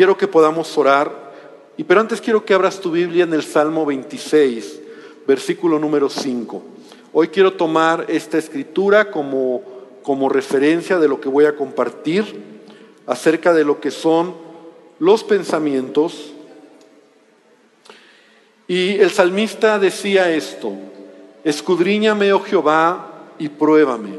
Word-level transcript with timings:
quiero 0.00 0.16
que 0.16 0.28
podamos 0.28 0.78
orar. 0.78 1.30
Y 1.76 1.84
pero 1.84 2.00
antes 2.00 2.22
quiero 2.22 2.42
que 2.42 2.54
abras 2.54 2.80
tu 2.80 2.90
Biblia 2.90 3.24
en 3.24 3.34
el 3.34 3.42
Salmo 3.42 3.84
26, 3.84 4.80
versículo 5.26 5.78
número 5.78 6.08
5. 6.08 6.62
Hoy 7.12 7.28
quiero 7.28 7.52
tomar 7.52 8.06
esta 8.08 8.38
escritura 8.38 9.10
como, 9.10 9.60
como 10.02 10.30
referencia 10.30 10.98
de 10.98 11.06
lo 11.06 11.20
que 11.20 11.28
voy 11.28 11.44
a 11.44 11.54
compartir 11.54 12.24
acerca 13.06 13.52
de 13.52 13.62
lo 13.62 13.78
que 13.78 13.90
son 13.90 14.36
los 15.00 15.22
pensamientos. 15.22 16.32
Y 18.66 18.92
el 19.00 19.10
salmista 19.10 19.78
decía 19.78 20.30
esto, 20.30 20.72
escudriñame, 21.44 22.32
oh 22.32 22.40
Jehová, 22.40 23.34
y 23.38 23.50
pruébame. 23.50 24.18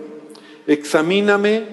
Examíname, 0.67 1.63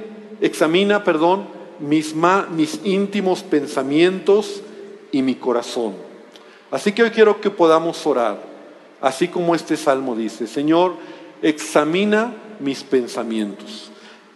examina, 0.40 1.04
perdón, 1.04 1.57
mis, 1.80 2.14
mis 2.14 2.80
íntimos 2.84 3.42
pensamientos 3.42 4.62
y 5.12 5.22
mi 5.22 5.34
corazón. 5.34 5.94
Así 6.70 6.92
que 6.92 7.02
hoy 7.02 7.10
quiero 7.10 7.40
que 7.40 7.50
podamos 7.50 8.06
orar, 8.06 8.42
así 9.00 9.28
como 9.28 9.54
este 9.54 9.76
salmo 9.76 10.14
dice, 10.14 10.46
Señor, 10.46 10.94
examina 11.42 12.34
mis 12.60 12.84
pensamientos. 12.84 13.90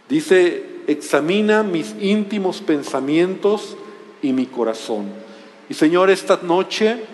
Dice, 0.08 0.64
examina 0.86 1.62
mis 1.62 1.94
íntimos 2.00 2.60
pensamientos 2.60 3.76
y 4.22 4.32
mi 4.32 4.46
corazón. 4.46 5.06
Y 5.68 5.74
Señor, 5.74 6.10
esta 6.10 6.40
noche 6.42 7.04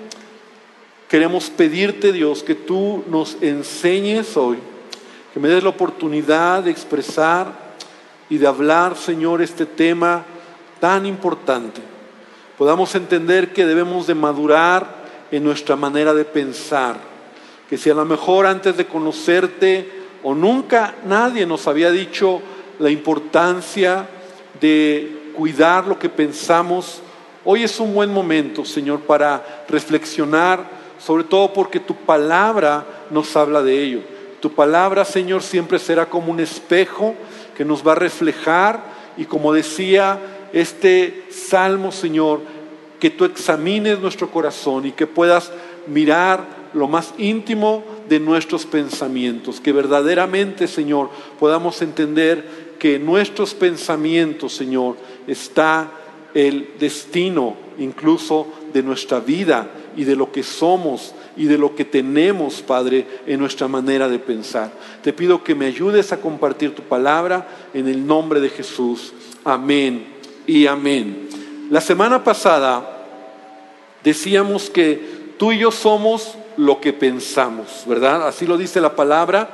queremos 1.08 1.50
pedirte, 1.50 2.12
Dios, 2.12 2.42
que 2.42 2.54
tú 2.54 3.02
nos 3.08 3.38
enseñes 3.40 4.36
hoy, 4.36 4.58
que 5.32 5.40
me 5.40 5.48
des 5.48 5.62
la 5.62 5.70
oportunidad 5.70 6.62
de 6.62 6.70
expresar 6.70 7.67
y 8.30 8.38
de 8.38 8.46
hablar, 8.46 8.96
Señor, 8.96 9.42
este 9.42 9.66
tema 9.66 10.24
tan 10.80 11.06
importante. 11.06 11.80
Podamos 12.56 12.94
entender 12.94 13.52
que 13.52 13.66
debemos 13.66 14.06
de 14.06 14.14
madurar 14.14 14.98
en 15.30 15.44
nuestra 15.44 15.76
manera 15.76 16.14
de 16.14 16.24
pensar, 16.24 16.96
que 17.68 17.76
si 17.78 17.90
a 17.90 17.94
lo 17.94 18.04
mejor 18.04 18.46
antes 18.46 18.76
de 18.76 18.86
conocerte 18.86 19.90
o 20.22 20.34
nunca 20.34 20.94
nadie 21.06 21.46
nos 21.46 21.66
había 21.66 21.90
dicho 21.90 22.40
la 22.78 22.90
importancia 22.90 24.08
de 24.60 25.32
cuidar 25.36 25.86
lo 25.86 25.98
que 25.98 26.08
pensamos, 26.08 27.00
hoy 27.44 27.62
es 27.62 27.78
un 27.78 27.94
buen 27.94 28.12
momento, 28.12 28.64
Señor, 28.64 29.00
para 29.00 29.64
reflexionar, 29.68 30.64
sobre 30.98 31.24
todo 31.24 31.52
porque 31.52 31.78
tu 31.78 31.94
palabra 31.94 32.84
nos 33.10 33.36
habla 33.36 33.62
de 33.62 33.80
ello. 33.80 34.00
Tu 34.40 34.52
palabra, 34.52 35.04
Señor, 35.04 35.42
siempre 35.42 35.78
será 35.78 36.06
como 36.06 36.32
un 36.32 36.40
espejo 36.40 37.14
que 37.58 37.64
nos 37.64 37.84
va 37.84 37.92
a 37.92 37.96
reflejar 37.96 38.84
y 39.16 39.24
como 39.24 39.52
decía 39.52 40.48
este 40.52 41.24
salmo, 41.28 41.90
Señor, 41.90 42.40
que 43.00 43.10
tú 43.10 43.24
examines 43.24 43.98
nuestro 43.98 44.30
corazón 44.30 44.86
y 44.86 44.92
que 44.92 45.08
puedas 45.08 45.50
mirar 45.88 46.70
lo 46.72 46.86
más 46.86 47.14
íntimo 47.18 47.82
de 48.08 48.20
nuestros 48.20 48.64
pensamientos, 48.64 49.60
que 49.60 49.72
verdaderamente, 49.72 50.68
Señor, 50.68 51.10
podamos 51.40 51.82
entender 51.82 52.76
que 52.78 52.94
en 52.94 53.06
nuestros 53.06 53.54
pensamientos, 53.54 54.54
Señor, 54.54 54.94
está 55.26 55.90
el 56.34 56.74
destino 56.78 57.56
incluso 57.78 58.46
de 58.72 58.84
nuestra 58.84 59.18
vida 59.18 59.68
y 59.96 60.04
de 60.04 60.14
lo 60.14 60.30
que 60.30 60.44
somos 60.44 61.12
y 61.38 61.44
de 61.44 61.56
lo 61.56 61.74
que 61.74 61.84
tenemos, 61.84 62.60
Padre, 62.60 63.06
en 63.26 63.38
nuestra 63.38 63.68
manera 63.68 64.08
de 64.08 64.18
pensar. 64.18 64.72
Te 65.02 65.12
pido 65.12 65.44
que 65.44 65.54
me 65.54 65.66
ayudes 65.66 66.12
a 66.12 66.20
compartir 66.20 66.74
tu 66.74 66.82
palabra 66.82 67.46
en 67.72 67.88
el 67.88 68.04
nombre 68.04 68.40
de 68.40 68.50
Jesús. 68.50 69.14
Amén 69.44 70.06
y 70.46 70.66
amén. 70.66 71.28
La 71.70 71.80
semana 71.80 72.24
pasada 72.24 73.06
decíamos 74.02 74.68
que 74.68 75.34
tú 75.38 75.52
y 75.52 75.58
yo 75.58 75.70
somos 75.70 76.34
lo 76.56 76.80
que 76.80 76.92
pensamos, 76.92 77.84
¿verdad? 77.86 78.26
Así 78.26 78.44
lo 78.44 78.56
dice 78.56 78.80
la 78.80 78.96
palabra. 78.96 79.48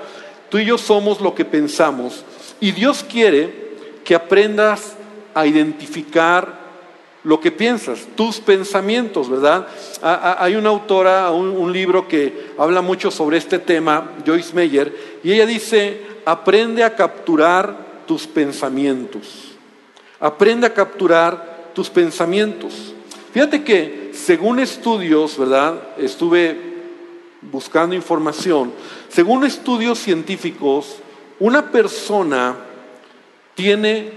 Tú 0.48 0.59
y 0.59 0.64
yo 0.64 0.79
somos 0.79 1.20
lo 1.20 1.35
que 1.35 1.45
pensamos. 1.45 2.25
Y 2.61 2.73
Dios 2.73 3.05
quiere 3.07 3.75
que 4.05 4.14
aprendas 4.14 4.95
a 5.35 5.47
identificar 5.47 6.64
lo 7.24 7.40
que 7.40 7.51
piensas, 7.51 8.07
tus 8.14 8.39
pensamientos, 8.39 9.30
¿verdad? 9.30 9.67
Hay 10.02 10.57
una 10.57 10.68
autora, 10.68 11.30
un, 11.30 11.73
libro 11.73 12.07
que 12.07 12.52
habla 12.58 12.83
mucho 12.83 13.11
sobre 13.11 13.39
este 13.39 13.58
tema, 13.58 14.12
Joyce 14.27 14.55
Meyer, 14.55 15.20
y 15.24 15.33
ella 15.33 15.46
dice, 15.46 16.02
aprende 16.27 16.84
a 16.84 16.95
capturar 16.95 18.05
tus 18.07 18.27
pensamientos, 18.27 19.57
aprende 20.20 20.67
a 20.67 20.74
capturar 20.74 21.70
tus 21.74 21.89
pensamientos. 21.89 22.95
Fíjate 23.33 23.64
que 23.64 24.11
según 24.13 24.61
estudios, 24.61 25.39
¿verdad? 25.39 25.80
Estuve 25.96 26.74
buscando 27.40 27.95
información, 27.96 28.70
según 29.08 29.45
estudios 29.45 29.98
científicos, 29.98 30.96
una 31.40 31.70
persona 31.70 32.55
tiene 33.55 34.13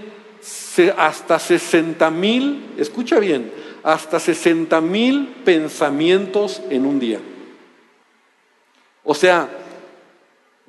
hasta 0.96 1.38
60 1.38 2.10
mil, 2.10 2.74
escucha 2.78 3.18
bien, 3.18 3.52
hasta 3.82 4.18
60 4.18 4.80
mil 4.80 5.28
pensamientos 5.44 6.62
en 6.70 6.86
un 6.86 6.98
día. 6.98 7.20
O 9.04 9.14
sea, 9.14 9.48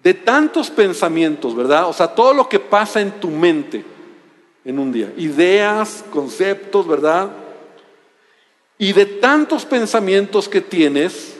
de 0.02 0.14
tantos 0.14 0.70
pensamientos, 0.70 1.56
¿verdad? 1.56 1.88
O 1.88 1.94
sea, 1.94 2.08
todo 2.08 2.34
lo 2.34 2.47
que 2.47 2.59
pasa 2.59 3.02
en 3.02 3.12
tu 3.20 3.30
mente 3.30 3.84
en 4.66 4.80
un 4.80 4.92
día, 4.92 5.12
ideas, 5.18 6.03
conceptos, 6.12 6.88
¿verdad? 6.88 7.30
Y 8.78 8.94
de 8.94 9.06
tantos 9.06 9.66
pensamientos 9.66 10.47
que 10.47 10.62
tienes, 10.62 11.36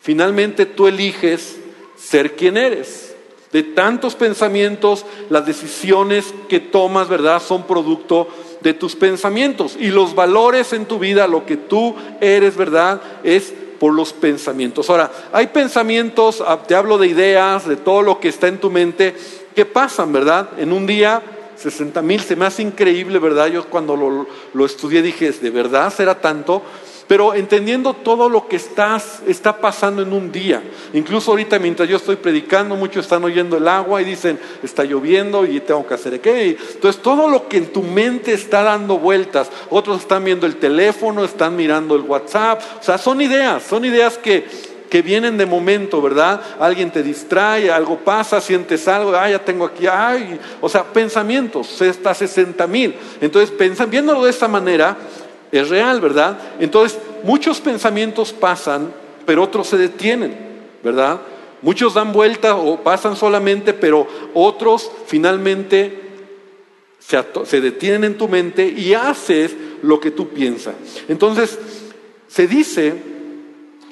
finalmente 0.00 0.66
tú 0.66 0.86
eliges 0.86 1.56
ser 1.96 2.36
quien 2.36 2.56
eres 2.56 3.13
de 3.54 3.62
tantos 3.62 4.16
pensamientos, 4.16 5.06
las 5.30 5.46
decisiones 5.46 6.34
que 6.48 6.58
tomas, 6.58 7.08
¿verdad?, 7.08 7.40
son 7.40 7.68
producto 7.68 8.26
de 8.62 8.74
tus 8.74 8.96
pensamientos. 8.96 9.76
Y 9.78 9.92
los 9.92 10.16
valores 10.16 10.72
en 10.72 10.86
tu 10.86 10.98
vida, 10.98 11.28
lo 11.28 11.46
que 11.46 11.56
tú 11.56 11.94
eres, 12.20 12.56
¿verdad?, 12.56 13.00
es 13.22 13.54
por 13.78 13.94
los 13.94 14.12
pensamientos. 14.12 14.90
Ahora, 14.90 15.08
hay 15.32 15.46
pensamientos, 15.46 16.42
ah, 16.44 16.64
te 16.66 16.74
hablo 16.74 16.98
de 16.98 17.06
ideas, 17.06 17.68
de 17.68 17.76
todo 17.76 18.02
lo 18.02 18.18
que 18.18 18.28
está 18.28 18.48
en 18.48 18.58
tu 18.58 18.72
mente, 18.72 19.14
que 19.54 19.64
pasan, 19.64 20.12
¿verdad? 20.12 20.48
En 20.58 20.72
un 20.72 20.84
día, 20.84 21.22
60 21.54 22.02
mil, 22.02 22.20
se 22.22 22.34
me 22.34 22.46
hace 22.46 22.62
increíble, 22.62 23.20
¿verdad? 23.20 23.46
Yo 23.46 23.66
cuando 23.66 23.94
lo, 23.94 24.26
lo 24.52 24.66
estudié 24.66 25.00
dije, 25.00 25.30
¿de 25.30 25.50
verdad 25.50 25.94
será 25.94 26.20
tanto? 26.20 26.60
Pero 27.06 27.34
entendiendo 27.34 27.92
todo 27.92 28.28
lo 28.28 28.48
que 28.48 28.56
está 28.56 29.60
pasando 29.60 30.02
en 30.02 30.12
un 30.12 30.32
día. 30.32 30.62
Incluso 30.92 31.32
ahorita 31.32 31.58
mientras 31.58 31.88
yo 31.88 31.96
estoy 31.96 32.16
predicando, 32.16 32.76
muchos 32.76 33.04
están 33.04 33.24
oyendo 33.24 33.56
el 33.56 33.68
agua 33.68 34.00
y 34.00 34.04
dicen, 34.04 34.38
está 34.62 34.84
lloviendo 34.84 35.44
y 35.44 35.60
tengo 35.60 35.86
que 35.86 35.94
hacer 35.94 36.20
qué. 36.20 36.56
Entonces 36.72 37.02
todo 37.02 37.28
lo 37.28 37.48
que 37.48 37.58
en 37.58 37.72
tu 37.72 37.82
mente 37.82 38.32
está 38.32 38.62
dando 38.62 38.98
vueltas, 38.98 39.50
otros 39.70 40.00
están 40.00 40.24
viendo 40.24 40.46
el 40.46 40.56
teléfono, 40.56 41.24
están 41.24 41.56
mirando 41.56 41.94
el 41.96 42.02
WhatsApp, 42.02 42.62
o 42.80 42.82
sea, 42.82 42.98
son 42.98 43.20
ideas, 43.20 43.62
son 43.62 43.84
ideas 43.84 44.18
que, 44.18 44.74
vienen 45.04 45.36
de 45.36 45.44
momento, 45.44 46.00
¿verdad? 46.00 46.40
Alguien 46.60 46.92
te 46.92 47.02
distrae, 47.02 47.68
algo 47.68 47.98
pasa, 47.98 48.40
sientes 48.40 48.86
algo, 48.86 49.12
ah, 49.16 49.28
ya 49.28 49.44
tengo 49.44 49.64
aquí, 49.64 49.88
ay, 49.88 50.38
o 50.60 50.68
sea, 50.68 50.84
pensamientos, 50.84 51.82
hasta 51.82 52.14
60 52.14 52.64
mil. 52.68 52.94
Entonces, 53.20 53.52
viéndolo 53.90 54.22
de 54.22 54.30
esta 54.30 54.46
manera, 54.46 54.96
es 55.58 55.68
real, 55.68 56.00
¿verdad? 56.00 56.38
Entonces, 56.58 56.98
muchos 57.22 57.60
pensamientos 57.60 58.32
pasan, 58.32 58.92
pero 59.26 59.42
otros 59.42 59.68
se 59.68 59.76
detienen, 59.76 60.36
¿verdad? 60.82 61.20
Muchos 61.62 61.94
dan 61.94 62.12
vuelta 62.12 62.56
o 62.56 62.82
pasan 62.82 63.16
solamente, 63.16 63.72
pero 63.72 64.06
otros 64.34 64.90
finalmente 65.06 66.04
se, 67.44 67.60
detienen 67.60 68.04
en 68.04 68.18
tu 68.18 68.28
mente 68.28 68.66
y 68.66 68.94
haces 68.94 69.54
lo 69.82 70.00
que 70.00 70.10
tú 70.10 70.28
piensas. 70.28 70.74
Entonces, 71.08 71.58
se 72.28 72.46
dice 72.46 73.13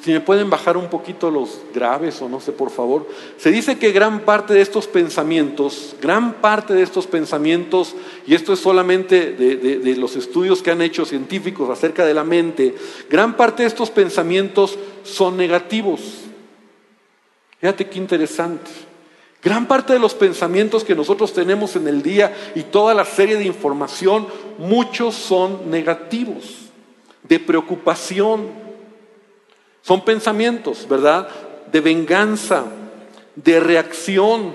si 0.02 0.10
me 0.10 0.20
pueden 0.20 0.50
bajar 0.50 0.76
un 0.76 0.88
poquito 0.88 1.30
los 1.30 1.60
graves 1.72 2.20
o 2.20 2.28
no 2.28 2.40
sé, 2.40 2.50
por 2.50 2.70
favor. 2.70 3.06
Se 3.36 3.52
dice 3.52 3.78
que 3.78 3.92
gran 3.92 4.20
parte 4.20 4.52
de 4.52 4.60
estos 4.60 4.88
pensamientos, 4.88 5.94
gran 6.02 6.34
parte 6.34 6.74
de 6.74 6.82
estos 6.82 7.06
pensamientos, 7.06 7.94
y 8.26 8.34
esto 8.34 8.52
es 8.52 8.58
solamente 8.58 9.32
de, 9.32 9.96
los 9.96 10.16
estudios 10.16 10.60
que 10.60 10.72
han 10.72 10.82
hecho 10.82 11.04
científicos 11.04 11.70
acerca 11.70 12.04
de 12.04 12.14
la 12.14 12.24
mente, 12.24 12.74
gran 13.08 13.36
parte 13.36 13.62
de 13.62 13.68
estos 13.68 13.90
pensamientos 13.90 14.76
son 15.04 15.36
negativos. 15.36 16.00
Fíjate 17.60 17.88
qué 17.88 17.98
interesante. 17.98 18.72
Gran 19.40 19.68
parte 19.68 19.92
de 19.92 20.00
los 20.00 20.14
pensamientos 20.14 20.82
que 20.82 20.96
nosotros 20.96 21.32
tenemos 21.32 21.76
en 21.76 21.86
el 21.86 22.02
día 22.02 22.34
y 22.56 22.64
toda 22.64 22.92
la 22.92 23.04
serie 23.04 23.36
de 23.36 23.44
información, 23.44 24.26
muchos 24.58 25.14
son 25.14 25.70
negativos, 25.70 26.56
de 27.22 27.38
preocupación, 27.38 28.61
son 29.82 30.04
pensamientos, 30.04 30.86
¿verdad? 30.88 31.28
De 31.70 31.80
venganza, 31.80 32.64
de 33.36 33.60
reacción 33.60 34.52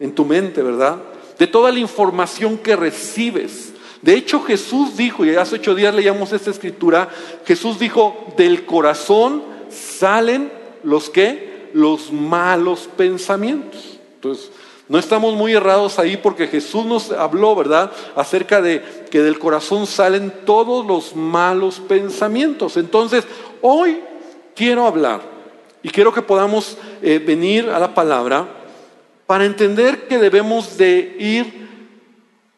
en 0.00 0.14
tu 0.14 0.24
mente, 0.24 0.62
¿verdad? 0.62 0.98
De 1.38 1.46
toda 1.46 1.70
la 1.72 1.78
información 1.78 2.58
que 2.58 2.76
recibes. 2.76 3.72
De 4.02 4.14
hecho, 4.14 4.42
Jesús 4.42 4.96
dijo, 4.96 5.24
y 5.24 5.34
hace 5.34 5.56
ocho 5.56 5.74
días 5.74 5.94
leíamos 5.94 6.32
esta 6.32 6.50
escritura, 6.50 7.08
Jesús 7.46 7.78
dijo, 7.78 8.32
del 8.36 8.64
corazón 8.64 9.42
salen 9.70 10.52
los 10.82 11.10
que, 11.10 11.70
los 11.72 12.12
malos 12.12 12.88
pensamientos. 12.96 13.98
Entonces, 14.14 14.50
no 14.88 14.98
estamos 14.98 15.34
muy 15.34 15.52
errados 15.52 15.98
ahí 15.98 16.16
porque 16.16 16.46
Jesús 16.46 16.86
nos 16.86 17.10
habló, 17.10 17.54
¿verdad?, 17.54 17.92
acerca 18.16 18.62
de 18.62 18.82
que 19.10 19.20
del 19.20 19.38
corazón 19.38 19.86
salen 19.86 20.32
todos 20.46 20.86
los 20.86 21.14
malos 21.14 21.80
pensamientos. 21.80 22.76
Entonces, 22.76 23.24
hoy 23.60 24.00
quiero 24.58 24.88
hablar 24.88 25.20
y 25.84 25.88
quiero 25.88 26.12
que 26.12 26.20
podamos 26.20 26.76
eh, 27.00 27.20
venir 27.24 27.70
a 27.70 27.78
la 27.78 27.94
palabra 27.94 28.44
para 29.24 29.44
entender 29.44 30.08
que 30.08 30.18
debemos 30.18 30.76
de 30.76 31.16
ir 31.20 31.68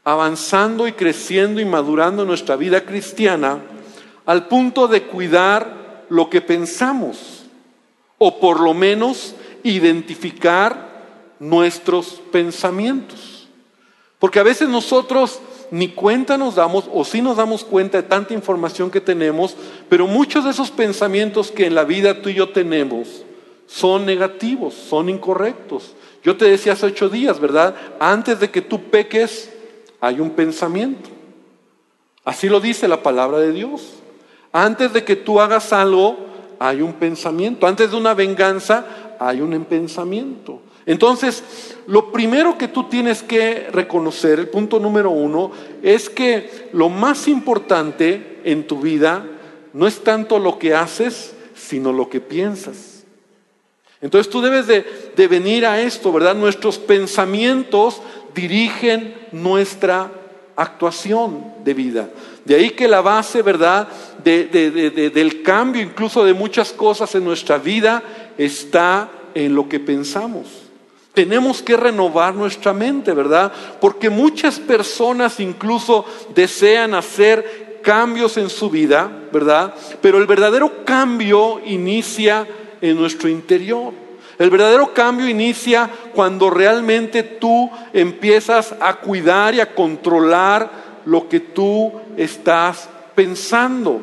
avanzando 0.03 0.89
y 0.89 0.93
creciendo 0.93 1.61
y 1.61 1.67
madurando 1.67 2.25
nuestra 2.25 2.57
vida 2.57 2.87
cristiana 2.87 3.61
al 4.25 4.49
punto 4.49 4.89
de 4.89 5.03
cuidar 5.03 6.07
lo 6.09 6.31
que 6.31 6.41
pensamos 6.41 7.45
o 8.17 8.41
por 8.41 8.61
lo 8.61 8.73
menos 8.73 9.35
identificar 9.63 11.37
nuestros 11.39 12.23
pensamientos. 12.33 13.47
Porque 14.19 14.39
a 14.39 14.45
veces 14.45 14.71
nosotros 14.71 15.39
ni 15.71 15.89
cuenta 15.89 16.37
nos 16.37 16.57
damos, 16.57 16.85
o 16.93 17.05
sí 17.05 17.23
nos 17.23 17.37
damos 17.37 17.65
cuenta 17.65 18.01
de 18.01 18.09
tanta 18.09 18.35
información 18.35 18.91
que 18.91 19.01
tenemos, 19.01 19.57
pero 19.89 20.07
muchos 20.07 20.45
de 20.45 20.51
esos 20.51 20.71
pensamientos 20.71 21.51
que 21.51 21.67
en 21.67 21.75
la 21.75 21.85
vida 21.85 22.23
tú 22.23 22.29
y 22.29 22.35
yo 22.35 22.51
tenemos 22.51 23.25
son 23.67 24.05
negativos, 24.05 24.75
son 24.75 25.09
incorrectos. 25.09 25.95
Yo 26.25 26.37
te 26.37 26.47
decía 26.47 26.73
hace 26.73 26.87
ocho 26.87 27.09
días, 27.09 27.39
¿verdad? 27.39 27.75
Antes 28.01 28.41
de 28.41 28.51
que 28.51 28.63
tú 28.63 28.83
peques, 28.91 29.51
hay 30.01 30.19
un 30.19 30.31
pensamiento. 30.31 31.09
Así 32.25 32.49
lo 32.49 32.61
dice 32.61 32.89
la 32.89 33.03
palabra 33.03 33.39
de 33.39 33.53
Dios. 33.53 33.95
Antes 34.53 34.93
de 34.93 35.05
que 35.05 35.17
tú 35.17 35.41
hagas 35.41 35.73
algo, 35.73 36.17
hay 36.59 36.83
un 36.83 36.95
pensamiento. 36.95 37.67
Antes 37.67 37.93
de 37.93 37.97
una 37.97 38.13
venganza, 38.13 38.85
hay 39.19 39.41
un 39.41 39.65
pensamiento. 39.65 40.61
Entonces, 40.91 41.45
lo 41.87 42.11
primero 42.11 42.59
que 42.59 42.67
tú 42.67 42.89
tienes 42.89 43.23
que 43.23 43.69
reconocer, 43.71 44.41
el 44.41 44.49
punto 44.49 44.81
número 44.81 45.11
uno, 45.11 45.53
es 45.85 46.11
que 46.11 46.69
lo 46.73 46.89
más 46.89 47.29
importante 47.29 48.41
en 48.43 48.67
tu 48.67 48.81
vida 48.81 49.25
no 49.73 49.87
es 49.87 50.03
tanto 50.03 50.41
lo 50.41 50.59
que 50.59 50.75
haces, 50.75 51.33
sino 51.55 51.93
lo 51.93 52.11
que 52.11 52.21
piensas. 52.21 53.05
Entonces 54.01 54.29
tú 54.33 54.41
debes 54.41 54.67
de, 54.67 55.29
venir 55.29 55.65
a 55.65 55.81
esto, 55.81 56.13
¿verdad? 56.13 56.35
Nuestros 56.35 56.77
pensamientos 56.77 58.03
dirigen 58.35 59.15
nuestra 59.31 60.11
actuación 60.57 61.55
de 61.63 61.73
vida. 61.73 62.11
De 62.45 62.57
ahí 62.57 62.71
que 62.71 62.89
la 62.89 63.01
base, 63.01 63.43
¿verdad?, 63.43 63.87
del 64.25 65.43
cambio 65.45 65.83
incluso 65.83 66.25
de 66.25 66.35
muchas 66.35 66.73
cosas 66.73 67.15
en 67.15 67.23
nuestra 67.23 67.59
vida 67.59 68.03
está 68.37 69.09
en 69.37 69.55
lo 69.55 69.69
que 69.69 69.79
pensamos. 69.79 70.60
Tenemos 71.15 71.63
que 71.63 71.77
renovar 71.77 72.35
nuestra 72.35 72.73
mente, 72.73 73.13
¿verdad? 73.13 73.53
Porque 73.81 74.11
muchas 74.11 74.61
personas 74.61 75.41
incluso 75.41 76.05
desean 76.35 76.95
hacer 76.95 77.81
cambios 77.83 78.37
en 78.37 78.49
su 78.49 78.71
vida, 78.71 79.11
¿verdad? 79.33 79.75
Pero 80.01 80.19
el 80.19 80.27
verdadero 80.27 80.85
cambio 80.85 81.61
inicia 81.65 82.47
en 82.81 82.97
nuestro 82.97 83.29
interior. 83.29 83.93
El 84.39 84.51
verdadero 84.51 84.95
cambio 84.95 85.29
inicia 85.29 85.91
cuando 86.15 86.49
realmente 86.49 87.23
tú 87.23 87.71
empiezas 87.93 88.75
a 88.81 88.95
cuidar 88.95 89.55
y 89.55 89.61
a 89.61 89.75
controlar 89.75 90.71
lo 91.05 91.29
que 91.29 91.41
tú 91.41 91.93
estás 92.17 92.89
pensando. 93.15 94.01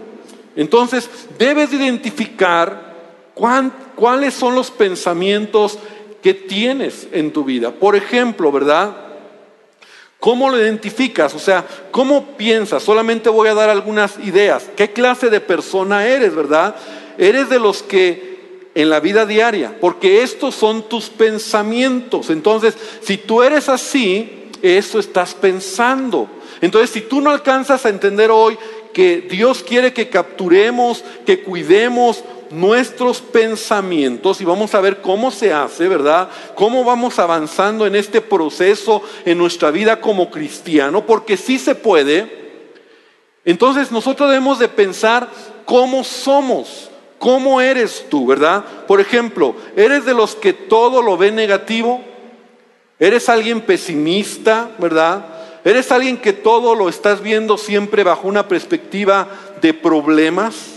Entonces, 0.55 1.09
debes 1.39 1.71
identificar 1.73 2.93
cuáles 3.33 4.33
son 4.33 4.55
los 4.55 4.71
pensamientos 4.71 5.79
que 6.21 6.33
tienes 6.33 7.07
en 7.11 7.31
tu 7.31 7.43
vida. 7.43 7.71
Por 7.71 7.95
ejemplo, 7.95 8.51
¿verdad? 8.51 8.95
¿Cómo 10.19 10.49
lo 10.49 10.59
identificas? 10.59 11.35
O 11.35 11.39
sea, 11.39 11.65
¿cómo 11.91 12.37
piensas? 12.37 12.83
Solamente 12.83 13.29
voy 13.29 13.49
a 13.49 13.53
dar 13.53 13.69
algunas 13.69 14.17
ideas. 14.19 14.69
¿Qué 14.75 14.91
clase 14.91 15.29
de 15.29 15.39
persona 15.39 16.07
eres, 16.07 16.35
verdad? 16.35 16.75
Eres 17.17 17.49
de 17.49 17.59
los 17.59 17.83
que 17.83 18.37
en 18.73 18.89
la 18.89 18.99
vida 18.99 19.25
diaria, 19.25 19.75
porque 19.79 20.21
estos 20.21 20.53
son 20.53 20.87
tus 20.87 21.09
pensamientos. 21.09 22.29
Entonces, 22.29 22.75
si 23.01 23.17
tú 23.17 23.41
eres 23.41 23.69
así, 23.69 24.49
eso 24.61 24.99
estás 24.99 25.33
pensando. 25.33 26.29
Entonces, 26.61 26.91
si 26.91 27.01
tú 27.01 27.21
no 27.21 27.31
alcanzas 27.31 27.85
a 27.85 27.89
entender 27.89 28.29
hoy 28.31 28.57
que 28.93 29.21
Dios 29.21 29.63
quiere 29.63 29.93
que 29.93 30.09
capturemos, 30.09 31.03
que 31.25 31.41
cuidemos 31.43 32.23
nuestros 32.51 33.21
pensamientos 33.21 34.41
y 34.41 34.45
vamos 34.45 34.73
a 34.75 34.81
ver 34.81 35.01
cómo 35.01 35.31
se 35.31 35.53
hace, 35.53 35.87
¿verdad? 35.87 36.29
Cómo 36.55 36.83
vamos 36.83 37.19
avanzando 37.19 37.85
en 37.85 37.95
este 37.95 38.21
proceso 38.21 39.01
en 39.25 39.37
nuestra 39.37 39.71
vida 39.71 40.01
como 40.01 40.29
cristiano, 40.29 41.05
porque 41.05 41.37
sí 41.37 41.59
se 41.59 41.75
puede. 41.75 42.47
Entonces 43.45 43.91
nosotros 43.91 44.29
debemos 44.29 44.59
de 44.59 44.67
pensar 44.67 45.29
cómo 45.65 46.03
somos, 46.03 46.89
cómo 47.17 47.61
eres 47.61 48.05
tú, 48.09 48.25
¿verdad? 48.27 48.63
Por 48.87 48.99
ejemplo, 48.99 49.55
¿eres 49.75 50.05
de 50.05 50.13
los 50.13 50.35
que 50.35 50.53
todo 50.53 51.01
lo 51.01 51.17
ve 51.17 51.31
negativo? 51.31 52.01
¿Eres 52.99 53.29
alguien 53.29 53.61
pesimista, 53.61 54.69
¿verdad? 54.77 55.25
¿Eres 55.63 55.91
alguien 55.91 56.17
que 56.17 56.33
todo 56.33 56.75
lo 56.75 56.89
estás 56.89 57.21
viendo 57.21 57.57
siempre 57.57 58.03
bajo 58.03 58.27
una 58.27 58.47
perspectiva 58.47 59.27
de 59.61 59.73
problemas? 59.73 60.76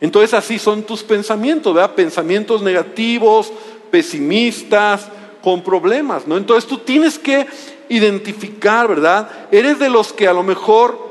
Entonces 0.00 0.34
así 0.34 0.58
son 0.58 0.82
tus 0.82 1.02
pensamientos, 1.02 1.74
¿verdad? 1.74 1.94
Pensamientos 1.94 2.62
negativos, 2.62 3.52
pesimistas, 3.90 5.08
con 5.42 5.62
problemas, 5.62 6.26
¿no? 6.26 6.36
Entonces 6.36 6.68
tú 6.68 6.78
tienes 6.78 7.18
que 7.18 7.46
identificar, 7.88 8.88
¿verdad? 8.88 9.28
Eres 9.50 9.78
de 9.78 9.90
los 9.90 10.12
que 10.12 10.28
a 10.28 10.32
lo 10.32 10.42
mejor 10.42 11.10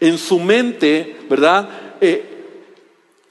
en 0.00 0.18
su 0.18 0.38
mente, 0.38 1.16
¿verdad? 1.28 1.68
Eh, 2.00 2.32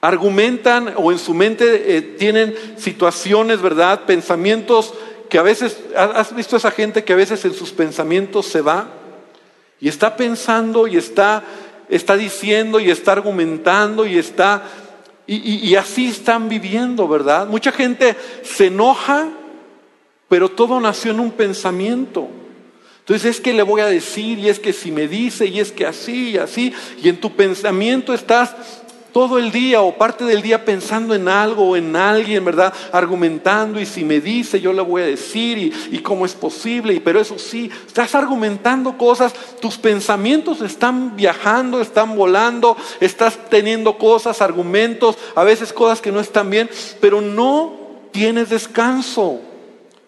argumentan 0.01 0.93
o 0.97 1.11
en 1.11 1.17
su 1.17 1.33
mente 1.33 1.97
eh, 1.97 2.01
tienen 2.01 2.55
situaciones, 2.77 3.61
¿verdad? 3.61 4.01
Pensamientos 4.05 4.93
que 5.29 5.37
a 5.37 5.41
veces, 5.41 5.79
¿has 5.95 6.35
visto 6.35 6.55
a 6.55 6.59
esa 6.59 6.71
gente 6.71 7.03
que 7.03 7.13
a 7.13 7.17
veces 7.17 7.43
en 7.45 7.53
sus 7.53 7.71
pensamientos 7.71 8.45
se 8.45 8.61
va? 8.61 8.87
Y 9.79 9.89
está 9.89 10.15
pensando 10.15 10.87
y 10.87 10.97
está 10.97 11.43
está 11.89 12.17
diciendo 12.17 12.79
y 12.79 12.89
está 12.89 13.13
argumentando 13.13 14.05
y 14.05 14.17
está... 14.17 14.63
Y, 15.27 15.73
así 15.73 16.05
están 16.05 16.49
viviendo, 16.49 17.07
¿verdad? 17.07 17.47
Mucha 17.47 17.71
gente 17.71 18.15
se 18.43 18.67
enoja, 18.67 19.27
pero 20.29 20.49
todo 20.49 20.79
nació 20.79 21.11
en 21.11 21.19
un 21.19 21.31
pensamiento. 21.31 22.29
Entonces 22.99 23.35
es 23.37 23.41
que 23.41 23.53
le 23.53 23.63
voy 23.63 23.81
a 23.81 23.87
decir, 23.87 24.37
y 24.37 24.49
es 24.49 24.59
que 24.59 24.71
si 24.71 24.91
me 24.91 25.07
dice, 25.07 25.47
y 25.47 25.59
es 25.59 25.71
que 25.71 25.87
así, 25.87 26.31
y 26.31 26.37
así, 26.37 26.73
y 27.01 27.09
en 27.09 27.19
tu 27.19 27.31
pensamiento 27.35 28.13
estás 28.13 28.55
todo 29.15 29.39
el 29.39 29.49
día 29.49 29.81
o 29.81 29.93
parte 29.93 30.25
del 30.25 30.41
día 30.41 30.65
pensando 30.65 31.15
en 31.15 31.29
algo 31.29 31.69
o 31.69 31.77
en 31.77 31.95
alguien, 31.95 32.43
¿verdad? 32.43 32.73
Argumentando 32.91 33.79
y 33.79 33.85
si 33.85 34.03
me 34.03 34.19
dice 34.19 34.59
yo 34.59 34.73
le 34.73 34.81
voy 34.81 35.03
a 35.03 35.05
decir 35.05 35.73
y, 35.89 35.99
cómo 35.99 36.25
es 36.25 36.33
posible, 36.33 36.93
y, 36.93 36.99
pero 36.99 37.21
eso 37.21 37.39
sí, 37.39 37.71
estás 37.87 38.13
argumentando 38.13 38.97
cosas, 38.97 39.33
tus 39.61 39.77
pensamientos 39.77 40.59
están 40.59 41.15
viajando, 41.15 41.79
están 41.79 42.17
volando, 42.17 42.75
estás 42.99 43.39
teniendo 43.49 43.97
cosas, 43.97 44.41
argumentos, 44.41 45.17
a 45.33 45.45
veces 45.45 45.71
cosas 45.71 46.01
que 46.01 46.11
no 46.11 46.19
están 46.19 46.49
bien, 46.49 46.69
pero 46.99 47.21
no 47.21 47.71
tienes 48.11 48.49
descanso, 48.49 49.39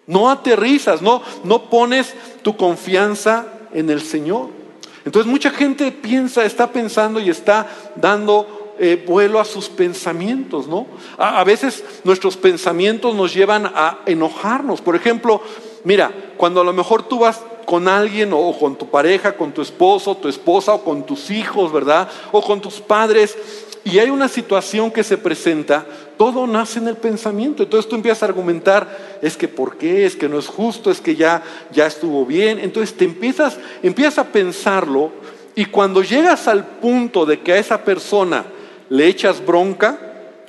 no 0.06 0.28
aterrizas, 0.28 1.00
no, 1.00 1.22
no 1.44 1.70
pones 1.70 2.14
tu 2.42 2.58
confianza 2.58 3.46
en 3.72 3.88
el 3.88 4.02
Señor. 4.02 4.58
Entonces 5.06 5.32
mucha 5.32 5.48
gente 5.48 5.90
piensa, 5.92 6.44
está 6.44 6.70
pensando 6.70 7.18
y 7.18 7.30
está 7.30 7.66
dando 7.96 8.57
eh, 8.78 9.02
vuelo 9.06 9.40
a 9.40 9.44
sus 9.44 9.68
pensamientos, 9.68 10.66
¿no? 10.66 10.86
A, 11.16 11.42
veces 11.44 11.84
nuestros 12.04 12.36
pensamientos 12.36 13.14
nos 13.14 13.34
llevan 13.34 13.66
a 13.66 14.00
enojarnos. 14.06 14.80
Por 14.80 14.96
ejemplo, 14.96 15.40
mira, 15.84 16.12
cuando 16.36 16.60
a 16.60 16.64
lo 16.64 16.72
mejor 16.72 17.02
tú 17.02 17.20
vas 17.20 17.40
con 17.64 17.88
alguien 17.88 18.32
o 18.32 18.58
con 18.58 18.76
tu 18.76 18.88
pareja, 18.88 19.36
con 19.36 19.52
tu 19.52 19.62
esposo, 19.62 20.16
tu 20.16 20.28
esposa 20.28 20.74
o 20.74 20.84
con 20.84 21.04
tus 21.04 21.30
hijos, 21.30 21.72
¿verdad? 21.72 22.08
O 22.32 22.42
con 22.42 22.60
tus 22.60 22.80
padres 22.80 23.36
y 23.84 23.98
hay 23.98 24.10
una 24.10 24.28
situación 24.28 24.90
que 24.90 25.02
se 25.02 25.16
presenta, 25.16 25.86
todo 26.18 26.46
nace 26.46 26.78
en 26.78 26.88
el 26.88 26.96
pensamiento. 26.96 27.62
Entonces 27.62 27.88
tú 27.88 27.96
empiezas 27.96 28.22
a 28.22 28.26
argumentar, 28.26 29.18
es 29.22 29.36
que 29.36 29.48
por 29.48 29.78
qué, 29.78 30.04
es 30.04 30.14
que 30.14 30.28
no 30.28 30.38
es 30.38 30.46
justo, 30.46 30.90
es 30.90 31.00
que 31.00 31.16
ya, 31.16 31.42
ya 31.72 31.86
estuvo 31.86 32.26
bien. 32.26 32.58
Entonces 32.58 32.94
te 32.94 33.06
empiezas, 33.06 33.56
empiezas 33.82 34.18
a 34.18 34.24
pensarlo 34.24 35.12
y 35.54 35.64
cuando 35.64 36.02
llegas 36.02 36.48
al 36.48 36.66
punto 36.66 37.24
de 37.24 37.40
que 37.40 37.52
a 37.54 37.58
esa 37.58 37.82
persona 37.84 38.44
le 38.88 39.06
echas 39.06 39.44
bronca 39.44 39.98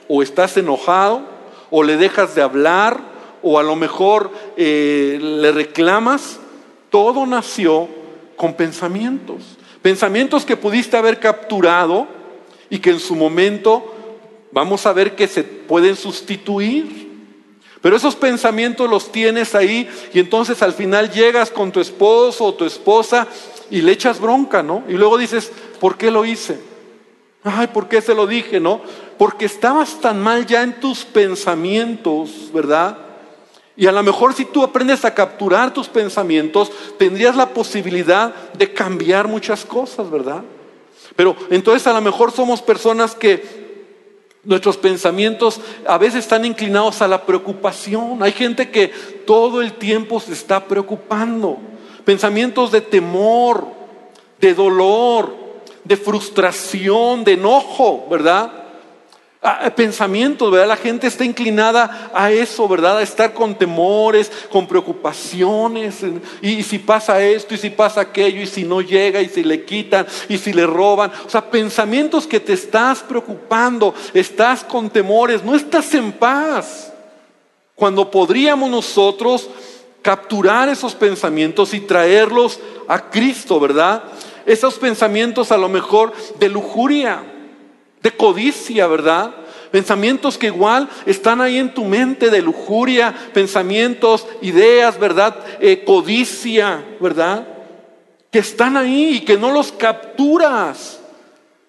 o 0.08 0.24
estás 0.24 0.58
enojado 0.58 1.22
o 1.70 1.84
le 1.84 1.98
dejas 1.98 2.36
de 2.36 2.42
hablar 2.42 3.00
o 3.42 3.60
a 3.60 3.64
lo 3.64 3.76
mejor 3.76 4.32
eh, 4.58 5.18
le 5.22 5.52
reclamas, 5.52 6.40
todo 6.90 7.26
nació 7.26 7.88
con 8.36 8.54
pensamientos. 8.54 9.58
Pensamientos 9.82 10.46
que 10.46 10.58
pudiste 10.58 10.98
haber 10.98 11.20
capturado 11.20 12.08
y 12.70 12.80
que 12.80 12.92
en 12.92 13.00
su 13.00 13.16
momento 13.16 13.96
vamos 14.52 14.86
a 14.86 14.94
ver 14.94 15.16
que 15.16 15.28
se 15.28 15.44
pueden 15.44 15.96
sustituir. 15.96 17.08
Pero 17.82 17.96
esos 17.96 18.16
pensamientos 18.16 18.90
los 18.90 19.12
tienes 19.12 19.56
ahí 19.56 19.88
y 20.14 20.20
entonces 20.20 20.62
al 20.62 20.74
final 20.74 21.12
llegas 21.12 21.50
con 21.50 21.72
tu 21.72 21.80
esposo 21.80 22.46
o 22.46 22.54
tu 22.54 22.66
esposa 22.66 23.28
y 23.72 23.82
le 23.82 23.94
echas 23.94 24.20
bronca, 24.20 24.62
¿no? 24.62 24.84
Y 24.90 24.94
luego 24.94 25.18
dices, 25.18 25.52
¿por 25.80 25.98
qué 25.98 26.12
lo 26.12 26.26
hice? 26.26 26.69
Ay, 27.44 27.68
¿por 27.68 27.88
qué 27.88 28.02
se 28.02 28.14
lo 28.14 28.28
dije, 28.28 28.60
no? 28.60 28.82
Porque 29.18 29.46
estabas 29.46 30.00
tan 30.02 30.22
mal 30.22 30.46
ya 30.46 30.64
en 30.64 30.80
tus 30.80 31.06
pensamientos, 31.06 32.52
¿verdad? 32.54 32.98
Y 33.76 33.88
a 33.88 33.92
lo 33.92 34.04
mejor 34.04 34.34
si 34.34 34.44
tú 34.46 34.64
aprendes 34.64 35.06
a 35.06 35.14
capturar 35.14 35.74
tus 35.74 35.88
pensamientos, 35.88 36.72
tendrías 36.98 37.36
la 37.36 37.50
posibilidad 37.50 38.34
de 38.54 38.74
cambiar 38.74 39.28
muchas 39.28 39.64
cosas, 39.64 40.12
¿verdad? 40.12 40.44
Pero 41.16 41.36
entonces 41.50 41.88
a 41.88 41.94
lo 41.94 42.02
mejor 42.02 42.32
somos 42.32 42.62
personas 42.62 43.16
que 43.16 43.60
Nuestros 44.44 44.78
pensamientos 44.78 45.60
a 45.86 45.98
veces 45.98 46.20
están 46.20 46.46
inclinados 46.46 47.02
a 47.02 47.10
la 47.10 47.26
preocupación. 47.26 48.24
Hay 48.24 48.32
gente 48.32 48.70
que 48.72 48.88
todo 49.26 49.62
el 49.62 49.74
tiempo 49.74 50.20
se 50.22 50.32
está 50.32 50.66
preocupando. 50.66 51.58
Pensamientos 52.06 52.72
de 52.72 52.80
temor, 52.80 53.68
de 54.40 54.54
dolor, 54.54 55.36
de 55.90 55.98
frustración, 55.98 57.24
de 57.24 57.34
enojo, 57.34 58.06
¿verdad? 58.12 58.52
Ah, 59.42 59.72
pensamientos, 59.76 60.52
¿verdad? 60.52 60.68
La 60.68 60.78
gente 60.78 61.08
está 61.08 61.26
inclinada 61.26 62.12
a 62.14 62.30
eso, 62.30 62.68
¿verdad? 62.68 63.00
A 63.00 63.02
estar 63.02 63.34
con 63.34 63.56
temores, 63.56 64.32
con 64.52 64.68
preocupaciones. 64.68 66.06
Y, 66.44 66.62
si 66.62 66.78
pasa 66.78 67.20
esto, 67.24 67.56
y 67.56 67.58
si 67.58 67.72
pasa 67.72 68.02
aquello, 68.02 68.40
y 68.40 68.46
si 68.46 68.66
no 68.66 68.82
llega, 68.82 69.20
y 69.20 69.30
si 69.30 69.44
le 69.44 69.66
quitan, 69.66 70.06
y 70.28 70.38
si 70.38 70.54
le 70.54 70.68
roban. 70.68 71.12
O 71.26 71.30
sea, 71.30 71.50
pensamientos 71.50 72.28
que 72.28 72.40
te 72.40 72.54
estás 72.54 73.00
preocupando, 73.00 73.96
estás 74.14 74.64
con 74.64 74.92
temores, 74.92 75.44
no 75.44 75.56
estás 75.56 75.92
en 75.96 76.12
paz. 76.12 76.94
Cuando 77.74 78.12
podríamos 78.12 78.70
nosotros 78.70 79.50
capturar 80.02 80.70
esos 80.70 80.96
pensamientos 80.96 81.74
y 81.74 81.82
traerlos 81.82 82.60
a 82.88 83.10
Cristo, 83.10 83.60
¿verdad? 83.60 84.04
Esos 84.46 84.76
pensamientos 84.76 85.52
a 85.52 85.58
lo 85.58 85.70
mejor 85.70 86.14
de 86.40 86.50
lujuria 86.50 87.24
de 88.02 88.12
codicia, 88.12 88.88
¿verdad? 88.88 89.36
Pensamientos 89.72 90.38
que 90.38 90.48
igual 90.48 90.90
están 91.06 91.42
ahí 91.42 91.58
en 91.58 91.74
tu 91.74 91.84
mente 91.84 92.30
de 92.30 92.42
lujuria, 92.42 93.14
pensamientos, 93.34 94.26
ideas, 94.42 95.00
¿verdad? 95.00 95.36
Eh, 95.60 95.84
codicia, 95.84 96.84
¿verdad? 97.00 97.48
Que 98.32 98.40
están 98.40 98.78
ahí 98.78 99.18
y 99.18 99.20
que 99.22 99.38
no 99.38 99.52
los 99.52 99.72
capturas. 99.72 101.00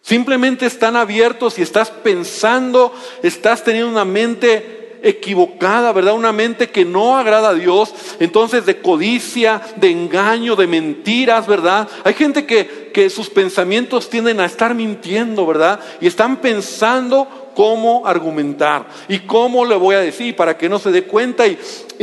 Simplemente 0.02 0.66
están 0.66 0.96
abiertos 0.96 1.58
y 1.58 1.62
estás 1.62 1.90
pensando, 1.90 2.94
estás 3.22 3.62
teniendo 3.64 3.90
una 3.90 4.04
mente 4.04 4.79
equivocada, 5.02 5.92
¿verdad? 5.92 6.14
Una 6.14 6.32
mente 6.32 6.70
que 6.70 6.84
no 6.84 7.16
agrada 7.16 7.50
a 7.50 7.54
Dios, 7.54 7.94
entonces 8.20 8.66
de 8.66 8.80
codicia, 8.80 9.60
de 9.76 9.90
engaño, 9.90 10.56
de 10.56 10.66
mentiras, 10.66 11.46
¿verdad? 11.46 11.88
Hay 12.04 12.14
gente 12.14 12.46
que, 12.46 12.90
que 12.92 13.10
sus 13.10 13.30
pensamientos 13.30 14.10
tienden 14.10 14.40
a 14.40 14.46
estar 14.46 14.74
mintiendo, 14.74 15.46
¿verdad? 15.46 15.80
Y 16.00 16.06
están 16.06 16.38
pensando 16.38 17.50
cómo 17.54 18.06
argumentar 18.06 18.86
y 19.08 19.20
cómo 19.20 19.64
le 19.64 19.76
voy 19.76 19.94
a 19.94 20.00
decir 20.00 20.36
para 20.36 20.56
que 20.56 20.68
no 20.68 20.78
se 20.78 20.90
dé 20.90 21.04
cuenta. 21.04 21.46
Y, 21.46 21.58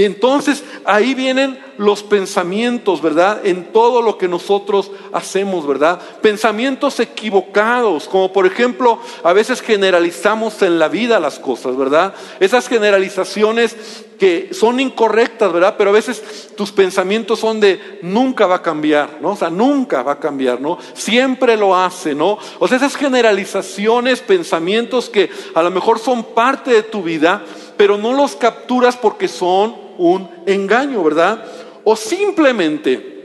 entonces 0.05 0.63
ahí 0.85 1.15
vienen 1.15 1.59
los 1.77 2.03
pensamientos, 2.03 3.01
¿verdad? 3.01 3.45
En 3.45 3.71
todo 3.71 4.03
lo 4.03 4.19
que 4.19 4.27
nosotros 4.27 4.91
hacemos, 5.11 5.65
¿verdad? 5.65 5.99
Pensamientos 6.21 6.99
equivocados, 6.99 8.07
como 8.07 8.31
por 8.31 8.45
ejemplo, 8.45 8.99
a 9.23 9.33
veces 9.33 9.61
generalizamos 9.61 10.61
en 10.61 10.77
la 10.77 10.87
vida 10.87 11.19
las 11.19 11.39
cosas, 11.39 11.75
¿verdad? 11.75 12.13
Esas 12.39 12.67
generalizaciones 12.67 14.05
que 14.19 14.49
son 14.51 14.79
incorrectas, 14.79 15.51
¿verdad? 15.51 15.75
Pero 15.77 15.91
a 15.91 15.93
veces 15.93 16.49
tus 16.55 16.71
pensamientos 16.71 17.39
son 17.39 17.59
de 17.59 17.99
nunca 18.01 18.45
va 18.45 18.55
a 18.55 18.61
cambiar, 18.61 19.17
¿no? 19.21 19.31
O 19.31 19.35
sea, 19.35 19.49
nunca 19.49 20.03
va 20.03 20.13
a 20.13 20.19
cambiar, 20.19 20.59
¿no? 20.59 20.77
Siempre 20.93 21.57
lo 21.57 21.75
hace, 21.75 22.15
¿no? 22.15 22.37
O 22.59 22.67
sea, 22.67 22.77
esas 22.77 22.95
generalizaciones, 22.95 24.21
pensamientos 24.21 25.09
que 25.09 25.29
a 25.53 25.63
lo 25.63 25.71
mejor 25.71 25.99
son 25.99 26.23
parte 26.23 26.71
de 26.71 26.83
tu 26.83 27.03
vida, 27.03 27.43
pero 27.77 27.97
no 27.97 28.13
los 28.13 28.35
capturas 28.35 28.97
porque 28.97 29.27
son 29.27 29.75
un 29.97 30.29
engaño, 30.45 31.03
¿verdad? 31.03 31.45
O 31.83 31.95
simplemente 31.95 33.17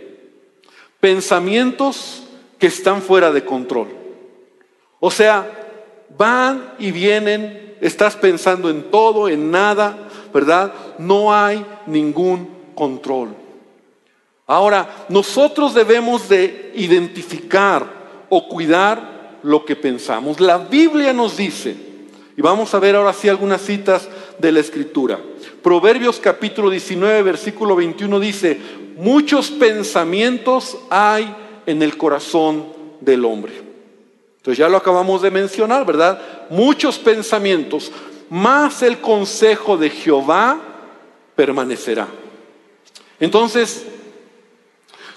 pensamientos 1.00 2.23
que 2.59 2.68
están 2.68 3.02
fuera 3.02 3.32
de 3.32 3.44
control. 3.44 3.88
O 5.00 5.11
sea, 5.11 5.50
van 6.16 6.75
y 6.78 6.92
vienen, 6.92 7.76
estás 7.80 8.14
pensando 8.14 8.71
en 8.71 8.90
todo, 8.90 9.28
en 9.28 9.50
nada, 9.50 10.09
¿verdad? 10.32 10.73
No 10.99 11.35
hay 11.35 11.66
ningún 11.87 12.49
control. 12.75 13.35
Ahora, 14.47 15.06
nosotros 15.09 15.75
debemos 15.75 16.28
de 16.28 16.73
identificar 16.75 17.85
o 18.28 18.49
cuidar 18.49 19.38
lo 19.42 19.64
que 19.64 19.76
pensamos. 19.76 20.40
La 20.40 20.59
Biblia 20.59 21.12
nos 21.12 21.37
dice, 21.37 21.75
y 22.37 22.42
vamos 22.42 22.75
a 22.75 22.78
ver 22.78 22.97
ahora 22.97 23.12
sí 23.12 23.28
algunas 23.28 23.62
citas 23.62 24.09
de 24.42 24.52
la 24.52 24.61
Escritura. 24.61 25.18
Proverbios 25.62 26.18
capítulo 26.18 26.68
19, 26.68 27.22
versículo 27.22 27.76
21 27.76 28.20
dice, 28.20 28.58
muchos 28.96 29.50
pensamientos 29.52 30.76
hay 30.90 31.34
en 31.64 31.80
el 31.80 31.96
corazón 31.96 32.66
del 33.00 33.25
hombre. 33.25 33.52
Entonces 34.38 34.58
ya 34.58 34.68
lo 34.68 34.76
acabamos 34.76 35.22
de 35.22 35.30
mencionar, 35.30 35.87
¿verdad? 35.87 36.20
Muchos 36.50 36.99
pensamientos 36.99 37.92
más 38.28 38.82
el 38.82 38.99
consejo 38.99 39.76
de 39.76 39.90
Jehová 39.90 40.61
permanecerá. 41.37 42.08
Entonces, 43.20 43.87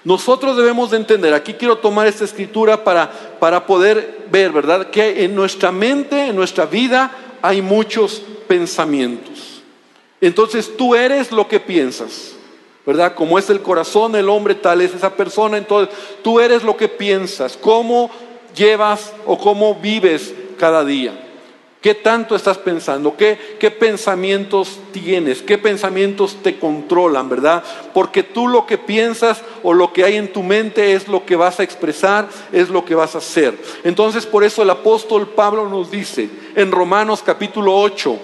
nosotros 0.04 0.56
debemos 0.56 0.92
de 0.92 0.98
entender, 0.98 1.34
aquí 1.34 1.56
quiero 1.56 1.80
tomar 1.80 2.06
esta 2.06 2.26
escritura 2.26 2.84
para, 2.84 3.12
para 3.40 3.66
poder 3.66 4.28
ver, 4.30 4.52
¿verdad? 4.52 4.92
Que 4.92 5.24
en 5.24 5.34
nuestra 5.34 5.72
mente, 5.72 6.28
en 6.28 6.36
nuestra 6.36 6.68
vida, 6.68 7.25
hay 7.48 7.62
muchos 7.62 8.22
pensamientos. 8.48 9.62
Entonces 10.22 10.76
tú 10.78 10.96
eres 10.96 11.32
lo 11.32 11.48
que 11.48 11.60
piensas, 11.60 12.34
¿verdad? 12.86 13.14
Como 13.16 13.38
es 13.38 13.50
el 13.50 13.62
corazón 13.62 14.12
del 14.14 14.30
hombre, 14.30 14.56
tal 14.56 14.82
es 14.82 14.94
esa 14.94 15.16
persona. 15.16 15.58
Entonces 15.58 15.96
tú 16.24 16.40
eres 16.40 16.64
lo 16.64 16.76
que 16.78 16.88
piensas, 16.88 17.58
cómo 17.58 18.10
llevas 18.56 19.14
o 19.26 19.38
cómo 19.38 19.76
vives 19.76 20.34
cada 20.58 20.84
día. 20.84 21.25
¿Qué 21.86 21.94
tanto 21.94 22.36
estás 22.36 22.58
pensando? 22.58 23.16
¿Qué, 23.16 23.38
¿Qué, 23.60 23.70
pensamientos 23.70 24.80
tienes? 24.92 25.44
¿Qué 25.44 25.60
pensamientos 25.60 26.38
te 26.42 26.58
controlan, 26.58 27.30
verdad? 27.30 27.64
Porque 27.94 28.24
tú 28.24 28.48
lo 28.48 28.66
que 28.66 28.80
piensas 28.80 29.44
o 29.62 29.72
lo 29.72 29.94
que 29.94 30.04
hay 30.04 30.16
en 30.16 30.34
tu 30.34 30.42
mente 30.42 30.94
es 30.94 31.08
lo 31.08 31.28
que 31.28 31.36
vas 31.36 31.60
a 31.60 31.64
expresar, 31.64 32.28
es 32.52 32.70
lo 32.70 32.84
que 32.86 32.96
vas 32.96 33.14
a 33.14 33.20
hacer. 33.20 33.56
Entonces 33.84 34.26
por 34.26 34.44
eso 34.44 34.64
el 34.64 34.72
apóstol 34.72 35.28
Pablo 35.36 35.70
nos 35.70 35.92
dice 35.92 36.28
en 36.56 36.72
Romanos 36.72 37.22
capítulo 37.24 37.78
8, 37.78 38.18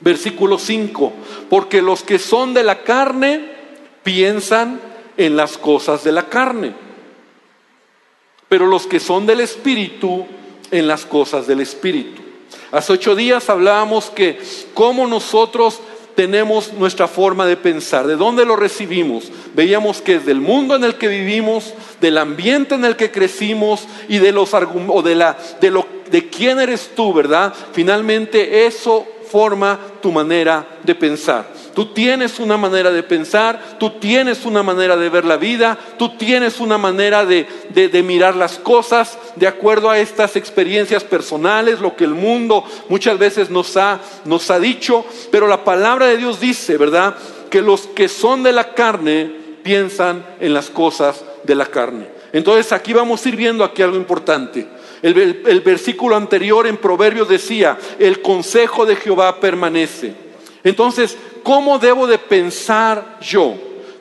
versículo 0.00 0.58
5, 0.58 1.14
porque 1.48 1.80
los 1.80 2.02
que 2.02 2.18
son 2.18 2.52
de 2.52 2.62
la 2.62 2.82
carne 2.82 3.54
piensan 4.02 4.78
en 5.16 5.34
las 5.34 5.56
cosas 5.56 6.04
de 6.04 6.12
la 6.12 6.28
carne, 6.28 6.74
pero 8.50 8.66
los 8.66 8.86
que 8.86 9.00
son 9.00 9.24
del 9.24 9.40
espíritu 9.40 10.26
en 10.70 10.86
las 10.86 11.06
cosas 11.06 11.46
del 11.46 11.60
espíritu. 11.60 12.19
Hace 12.72 12.92
ocho 12.92 13.14
días 13.14 13.48
hablábamos 13.50 14.10
que 14.10 14.40
cómo 14.74 15.06
nosotros 15.06 15.80
tenemos 16.14 16.72
nuestra 16.74 17.08
forma 17.08 17.46
de 17.46 17.56
pensar, 17.56 18.06
de 18.06 18.16
dónde 18.16 18.44
lo 18.44 18.56
recibimos. 18.56 19.30
Veíamos 19.54 20.02
que 20.02 20.16
es 20.16 20.26
del 20.26 20.40
mundo 20.40 20.76
en 20.76 20.84
el 20.84 20.96
que 20.96 21.08
vivimos, 21.08 21.74
del 22.00 22.18
ambiente 22.18 22.74
en 22.74 22.84
el 22.84 22.96
que 22.96 23.10
crecimos 23.10 23.86
y 24.08 24.18
de 24.18 24.32
los 24.32 24.50
o 24.52 25.02
de 25.02 25.14
la 25.14 25.38
de 25.60 25.70
lo 25.70 25.86
de 26.10 26.28
quién 26.28 26.58
eres 26.60 26.90
tú, 26.94 27.12
¿verdad? 27.12 27.54
Finalmente 27.72 28.66
eso 28.66 29.06
forma 29.30 29.78
tu 30.02 30.12
manera 30.12 30.66
de 30.82 30.94
pensar. 30.94 31.59
Tú 31.74 31.86
tienes 31.86 32.40
una 32.40 32.56
manera 32.56 32.90
de 32.90 33.02
pensar, 33.02 33.78
tú 33.78 33.90
tienes 34.00 34.44
una 34.44 34.62
manera 34.62 34.96
de 34.96 35.08
ver 35.08 35.24
la 35.24 35.36
vida, 35.36 35.78
tú 35.98 36.16
tienes 36.16 36.60
una 36.60 36.78
manera 36.78 37.24
de, 37.24 37.46
mirar 38.04 38.36
las 38.36 38.58
cosas 38.58 39.18
de 39.36 39.46
acuerdo 39.46 39.90
a 39.90 39.98
estas 39.98 40.36
experiencias 40.36 41.04
personales, 41.04 41.80
lo 41.80 41.96
que 41.96 42.04
el 42.04 42.14
mundo 42.14 42.64
muchas 42.88 43.18
veces 43.18 43.50
nos 43.50 43.76
ha, 43.76 44.00
nos 44.24 44.50
ha 44.50 44.58
dicho, 44.58 45.04
pero 45.30 45.46
la 45.46 45.64
palabra 45.64 46.06
de 46.06 46.16
Dios 46.16 46.40
dice, 46.40 46.76
¿verdad? 46.76 47.14
Que 47.50 47.62
los 47.62 47.82
que 47.82 48.08
son 48.08 48.42
de 48.42 48.52
la 48.52 48.74
carne 48.74 49.32
piensan 49.62 50.24
en 50.40 50.54
las 50.54 50.70
cosas 50.70 51.24
de 51.44 51.54
la 51.54 51.66
carne. 51.66 52.06
Entonces 52.32 52.72
aquí 52.72 52.92
vamos 52.92 53.24
a 53.24 53.28
ir 53.28 53.36
viendo 53.36 53.64
aquí 53.64 53.82
algo 53.82 53.96
importante. 53.96 54.66
El, 55.02 55.62
versículo 55.64 56.14
anterior 56.14 56.66
en 56.66 56.76
Proverbios 56.76 57.28
decía, 57.28 57.78
el 57.98 58.20
consejo 58.20 58.84
de 58.84 58.96
Jehová 58.96 59.40
permanece. 59.40 60.14
Entonces, 60.62 61.16
¿cómo 61.42 61.78
debo 61.78 62.06
de 62.06 62.18
pensar 62.18 63.18
yo? 63.20 63.54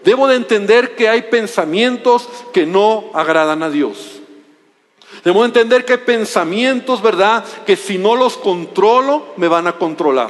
Debo 0.03 0.27
de 0.27 0.35
entender 0.35 0.95
que 0.95 1.09
hay 1.09 1.23
pensamientos 1.23 2.27
que 2.53 2.65
no 2.65 3.05
agradan 3.13 3.63
a 3.63 3.69
Dios. 3.69 4.19
Debemos 5.23 5.45
entender 5.45 5.83
que 5.83 5.93
hay 5.93 5.99
pensamientos, 5.99 7.01
¿verdad? 7.01 7.43
Que 7.65 7.75
si 7.75 7.97
no 7.97 8.15
los 8.15 8.37
controlo, 8.37 9.25
me 9.35 9.47
van 9.47 9.67
a 9.67 9.73
controlar. 9.73 10.29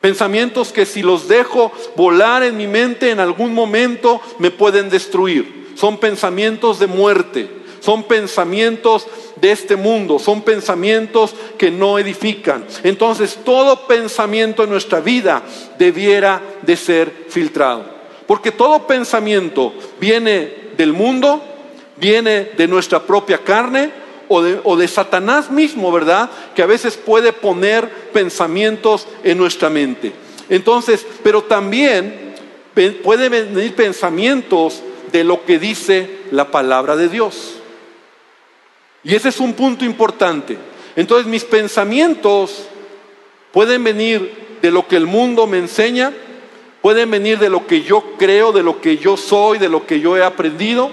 Pensamientos 0.00 0.72
que 0.72 0.86
si 0.86 1.02
los 1.02 1.28
dejo 1.28 1.72
volar 1.96 2.42
en 2.42 2.56
mi 2.56 2.66
mente 2.66 3.10
en 3.10 3.20
algún 3.20 3.52
momento 3.52 4.20
me 4.38 4.50
pueden 4.50 4.88
destruir. 4.88 5.72
Son 5.74 5.98
pensamientos 5.98 6.78
de 6.78 6.86
muerte, 6.86 7.50
son 7.80 8.04
pensamientos 8.04 9.06
de 9.36 9.52
este 9.52 9.76
mundo, 9.76 10.18
son 10.18 10.42
pensamientos 10.42 11.34
que 11.58 11.70
no 11.70 11.98
edifican. 11.98 12.64
Entonces 12.82 13.38
todo 13.44 13.86
pensamiento 13.86 14.64
en 14.64 14.70
nuestra 14.70 15.00
vida 15.00 15.42
debiera 15.78 16.40
de 16.62 16.76
ser 16.76 17.26
filtrado. 17.28 17.84
Porque 18.26 18.50
todo 18.50 18.86
pensamiento 18.86 19.72
viene 20.00 20.52
del 20.76 20.92
mundo, 20.92 21.42
viene 21.96 22.50
de 22.56 22.66
nuestra 22.66 23.02
propia 23.02 23.38
carne 23.38 23.90
o 24.28 24.42
de, 24.42 24.60
o 24.64 24.76
de, 24.76 24.88
Satanás 24.88 25.50
mismo, 25.50 25.92
¿verdad? 25.92 26.28
Que 26.54 26.62
a 26.62 26.66
veces 26.66 26.96
puede 26.96 27.32
poner 27.32 27.88
pensamientos 28.12 29.06
en 29.22 29.38
nuestra 29.38 29.70
mente. 29.70 30.12
Entonces, 30.48 31.06
pero 31.22 31.44
también 31.44 32.34
pueden 33.02 33.30
venir 33.30 33.74
pensamientos 33.74 34.82
de 35.12 35.24
lo 35.24 35.44
que 35.44 35.58
dice 35.58 36.10
la 36.30 36.50
palabra 36.50 36.96
de 36.96 37.08
Dios. 37.08 37.56
Y 39.06 39.14
ese 39.14 39.28
es 39.28 39.38
un 39.38 39.52
punto 39.52 39.84
importante. 39.84 40.58
Entonces 40.96 41.28
mis 41.28 41.44
pensamientos 41.44 42.66
pueden 43.52 43.84
venir 43.84 44.58
de 44.60 44.72
lo 44.72 44.88
que 44.88 44.96
el 44.96 45.06
mundo 45.06 45.46
me 45.46 45.58
enseña, 45.58 46.12
pueden 46.82 47.08
venir 47.12 47.38
de 47.38 47.48
lo 47.48 47.68
que 47.68 47.82
yo 47.82 48.02
creo, 48.18 48.50
de 48.50 48.64
lo 48.64 48.80
que 48.80 48.96
yo 48.96 49.16
soy, 49.16 49.58
de 49.58 49.68
lo 49.68 49.86
que 49.86 50.00
yo 50.00 50.16
he 50.16 50.24
aprendido, 50.24 50.90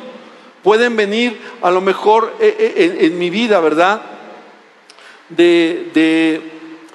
pueden 0.62 0.96
venir 0.96 1.40
a 1.64 1.72
lo 1.72 1.82
mejor 1.82 2.36
eh, 2.40 2.56
eh, 2.60 2.98
en, 3.02 3.18
mi 3.18 3.32
vida, 3.32 3.60
¿verdad? 3.60 4.04
De, 5.30 5.90
de, 5.96 6.42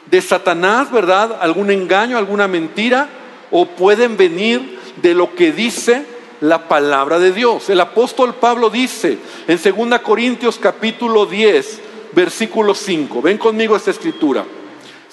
de 0.09 0.23
Satanás, 0.23 0.93
¿verdad? 0.93 1.37
Algún 1.41 1.73
engaño, 1.73 2.17
alguna 2.17 2.47
mentira, 2.47 3.09
o 3.51 3.67
pueden 3.67 4.17
venir 4.17 4.79
de 5.03 5.15
lo 5.15 5.35
que 5.35 5.51
dice 5.51 6.05
la 6.41 6.69
palabra 6.69 7.19
de 7.19 7.33
Dios. 7.33 7.69
El 7.71 7.81
apóstol 7.81 8.35
Pablo 8.35 8.71
dice 8.71 9.19
en 9.47 9.89
2 9.89 10.01
Corintios 10.01 10.59
capítulo 10.59 11.27
10, 11.27 11.81
versículo 12.13 12.75
5. 12.75 13.23
Ven 13.23 13.39
conmigo 13.39 13.77
esta 13.77 13.91
escritura. 13.91 14.45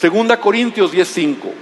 2 0.02 0.38
Corintios 0.38 0.92
10, 0.92 1.08
5. 1.08 1.54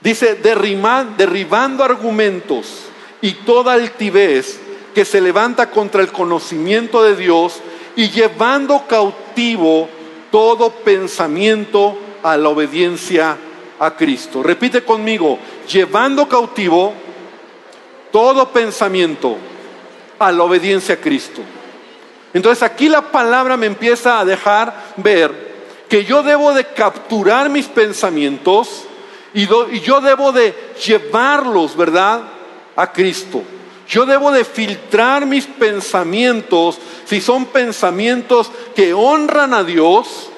Dice, 0.00 0.34
derribando 0.36 1.84
argumentos 1.84 2.84
y 3.20 3.32
toda 3.32 3.72
altivez 3.72 4.60
que 4.94 5.04
se 5.04 5.20
levanta 5.20 5.70
contra 5.70 6.02
el 6.02 6.12
conocimiento 6.12 7.02
de 7.02 7.16
Dios 7.16 7.60
y 7.96 8.10
llevando 8.10 8.86
cautivo 8.86 9.88
todo 10.30 10.70
pensamiento 10.70 11.98
a 12.22 12.36
la 12.36 12.50
obediencia 12.50 13.36
a 13.78 13.96
Cristo. 13.96 14.42
Repite 14.42 14.82
conmigo, 14.82 15.38
llevando 15.68 16.28
cautivo 16.28 16.92
todo 18.10 18.50
pensamiento 18.50 19.36
a 20.18 20.32
la 20.32 20.44
obediencia 20.44 20.94
a 20.94 20.98
Cristo. 20.98 21.42
Entonces 22.32 22.62
aquí 22.62 22.88
la 22.88 23.02
palabra 23.02 23.56
me 23.56 23.66
empieza 23.66 24.20
a 24.20 24.24
dejar 24.24 24.74
ver 24.96 25.56
que 25.88 26.04
yo 26.04 26.22
debo 26.22 26.52
de 26.52 26.64
capturar 26.64 27.48
mis 27.48 27.66
pensamientos 27.66 28.84
y, 29.34 29.46
yo 29.80 30.00
debo 30.00 30.32
de 30.32 30.54
llevarlos, 30.84 31.76
¿verdad?, 31.76 32.22
a 32.74 32.92
Cristo. 32.92 33.42
Yo 33.88 34.04
debo 34.04 34.32
de 34.32 34.44
filtrar 34.44 35.26
mis 35.26 35.46
pensamientos 35.46 36.78
si 37.04 37.20
son 37.20 37.46
pensamientos 37.46 38.50
que 38.74 38.92
honran 38.92 39.54
a 39.54 39.62
Dios 39.62 40.30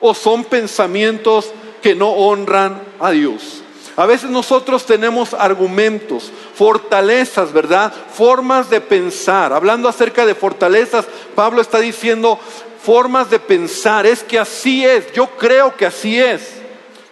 o 0.00 0.14
son 0.14 0.44
pensamientos 0.44 1.50
que 1.86 1.94
no 1.94 2.08
honran 2.08 2.82
a 2.98 3.12
Dios. 3.12 3.62
A 3.94 4.06
veces 4.06 4.28
nosotros 4.28 4.84
tenemos 4.86 5.32
argumentos, 5.32 6.32
fortalezas, 6.56 7.52
¿verdad? 7.52 7.94
Formas 8.12 8.68
de 8.68 8.80
pensar. 8.80 9.52
Hablando 9.52 9.88
acerca 9.88 10.26
de 10.26 10.34
fortalezas, 10.34 11.04
Pablo 11.36 11.62
está 11.62 11.78
diciendo 11.78 12.40
formas 12.82 13.30
de 13.30 13.38
pensar. 13.38 14.04
Es 14.04 14.24
que 14.24 14.36
así 14.36 14.84
es, 14.84 15.12
yo 15.12 15.28
creo 15.38 15.76
que 15.76 15.86
así 15.86 16.18
es. 16.18 16.54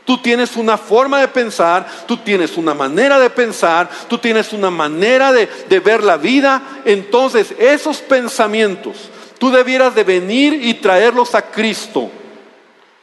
Tú 0.04 0.18
tienes 0.18 0.56
una 0.56 0.76
forma 0.76 1.20
de 1.20 1.28
pensar, 1.28 1.86
tú 2.08 2.16
tienes 2.16 2.56
una 2.56 2.74
manera 2.74 3.20
de 3.20 3.30
pensar, 3.30 3.88
tú 4.08 4.18
tienes 4.18 4.52
una 4.52 4.70
manera 4.70 5.32
de, 5.32 5.48
de 5.68 5.78
ver 5.78 6.02
la 6.02 6.16
vida. 6.16 6.80
Entonces, 6.84 7.54
esos 7.60 7.98
pensamientos, 7.98 9.08
tú 9.38 9.52
debieras 9.52 9.94
de 9.94 10.02
venir 10.02 10.52
y 10.52 10.74
traerlos 10.74 11.36
a 11.36 11.42
Cristo 11.42 12.10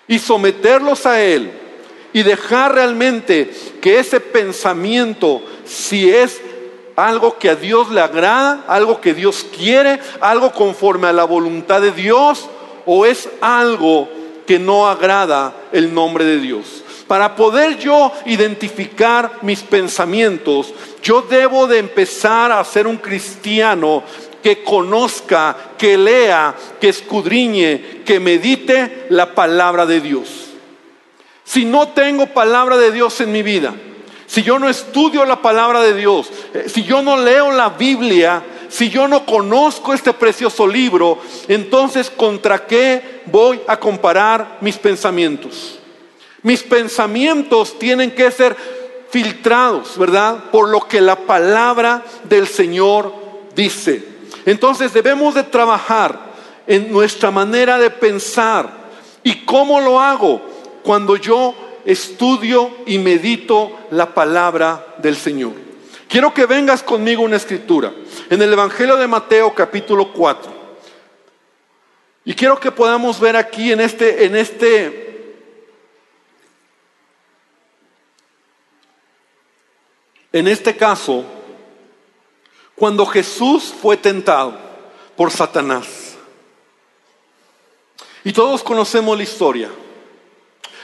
y 0.05 0.19
someterlos 0.19 1.05
a 1.05 1.21
Él 1.21 1.60
y 2.13 2.23
dejar 2.23 2.75
realmente 2.75 3.51
que 3.81 3.99
ese 3.99 4.19
pensamiento, 4.19 5.41
si 5.65 6.09
es 6.09 6.41
algo 6.95 7.37
que 7.37 7.49
a 7.49 7.55
Dios 7.55 7.89
le 7.89 8.01
agrada, 8.01 8.65
algo 8.67 9.01
que 9.01 9.13
Dios 9.13 9.45
quiere, 9.55 9.99
algo 10.19 10.51
conforme 10.51 11.07
a 11.07 11.13
la 11.13 11.23
voluntad 11.23 11.81
de 11.81 11.91
Dios, 11.91 12.49
o 12.85 13.05
es 13.05 13.29
algo 13.41 14.09
que 14.45 14.59
no 14.59 14.87
agrada 14.87 15.53
el 15.71 15.93
nombre 15.93 16.25
de 16.25 16.39
Dios. 16.39 16.83
Para 17.07 17.35
poder 17.35 17.77
yo 17.77 18.11
identificar 18.25 19.39
mis 19.41 19.61
pensamientos, 19.61 20.73
yo 21.03 21.21
debo 21.21 21.67
de 21.67 21.79
empezar 21.79 22.51
a 22.51 22.63
ser 22.63 22.87
un 22.87 22.97
cristiano 22.97 24.03
que 24.41 24.63
conozca, 24.63 25.55
que 25.77 25.97
lea, 25.97 26.55
que 26.79 26.89
escudriñe, 26.89 28.01
que 28.05 28.19
medite 28.19 29.07
la 29.09 29.35
palabra 29.35 29.85
de 29.85 30.01
Dios. 30.01 30.50
Si 31.43 31.65
no 31.65 31.89
tengo 31.89 32.27
palabra 32.27 32.77
de 32.77 32.91
Dios 32.91 33.19
en 33.21 33.31
mi 33.31 33.43
vida, 33.43 33.73
si 34.27 34.43
yo 34.43 34.59
no 34.59 34.69
estudio 34.69 35.25
la 35.25 35.41
palabra 35.41 35.81
de 35.81 35.93
Dios, 35.93 36.29
eh, 36.53 36.65
si 36.67 36.83
yo 36.83 37.01
no 37.01 37.17
leo 37.17 37.51
la 37.51 37.69
Biblia, 37.69 38.41
si 38.69 38.89
yo 38.89 39.07
no 39.07 39.25
conozco 39.25 39.93
este 39.93 40.13
precioso 40.13 40.65
libro, 40.65 41.19
entonces 41.49 42.09
¿contra 42.09 42.65
qué 42.65 43.23
voy 43.25 43.59
a 43.67 43.77
comparar 43.77 44.59
mis 44.61 44.77
pensamientos? 44.77 45.79
Mis 46.43 46.63
pensamientos 46.63 47.77
tienen 47.77 48.11
que 48.11 48.31
ser 48.31 48.55
filtrados, 49.09 49.97
¿verdad? 49.97 50.45
Por 50.51 50.69
lo 50.69 50.87
que 50.87 51.01
la 51.01 51.17
palabra 51.17 52.03
del 52.23 52.47
Señor 52.47 53.13
dice. 53.53 54.03
Entonces 54.45 54.93
debemos 54.93 55.35
de 55.35 55.43
trabajar 55.43 56.31
en 56.65 56.91
nuestra 56.91 57.29
manera 57.29 57.77
de 57.77 57.89
pensar. 57.89 58.69
¿Y 59.23 59.43
cómo 59.43 59.81
lo 59.81 59.99
hago? 59.99 60.41
Cuando 60.83 61.15
yo 61.15 61.53
estudio 61.85 62.71
y 62.85 62.97
medito 62.99 63.79
la 63.91 64.13
palabra 64.13 64.95
del 64.99 65.15
Señor. 65.15 65.53
Quiero 66.07 66.33
que 66.33 66.45
vengas 66.45 66.83
conmigo 66.83 67.23
una 67.23 67.37
escritura 67.37 67.93
en 68.29 68.41
el 68.41 68.51
Evangelio 68.51 68.97
de 68.97 69.07
Mateo 69.07 69.53
capítulo 69.55 70.11
4. 70.11 70.51
Y 72.25 72.33
quiero 72.33 72.59
que 72.59 72.71
podamos 72.71 73.19
ver 73.19 73.35
aquí 73.35 73.71
en 73.71 73.81
este 73.81 74.25
en 74.25 74.35
este 74.35 75.37
en 80.33 80.47
este 80.47 80.75
caso 80.75 81.23
cuando 82.75 83.05
Jesús 83.05 83.73
fue 83.81 83.97
tentado 83.97 84.57
por 85.15 85.31
Satanás. 85.31 86.15
Y 88.23 88.33
todos 88.33 88.63
conocemos 88.63 89.17
la 89.17 89.23
historia. 89.23 89.69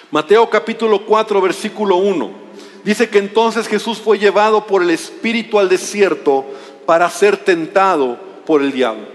Mateo 0.09 0.49
capítulo 0.49 1.05
4, 1.05 1.41
versículo 1.41 1.97
1. 1.97 2.31
Dice 2.83 3.09
que 3.09 3.17
entonces 3.17 3.67
Jesús 3.67 3.97
fue 3.97 4.17
llevado 4.17 4.65
por 4.65 4.81
el 4.81 4.89
Espíritu 4.89 5.59
al 5.59 5.67
desierto 5.67 6.45
para 6.85 7.09
ser 7.09 7.35
tentado 7.35 8.17
por 8.45 8.61
el 8.61 8.71
diablo. 8.71 9.05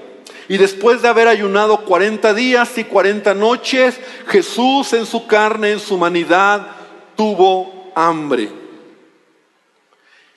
Y 0.49 0.59
después 0.59 1.01
de 1.01 1.09
haber 1.09 1.29
ayunado 1.29 1.87
40 1.87 2.35
días 2.35 2.77
y 2.77 2.85
40 2.85 3.33
noches, 3.33 3.99
Jesús 4.27 4.93
en 4.93 5.07
su 5.07 5.27
carne, 5.27 5.73
en 5.73 5.81
su 5.81 5.95
humanidad, 5.95 6.67
tuvo 7.17 7.91
hambre. 7.95 8.51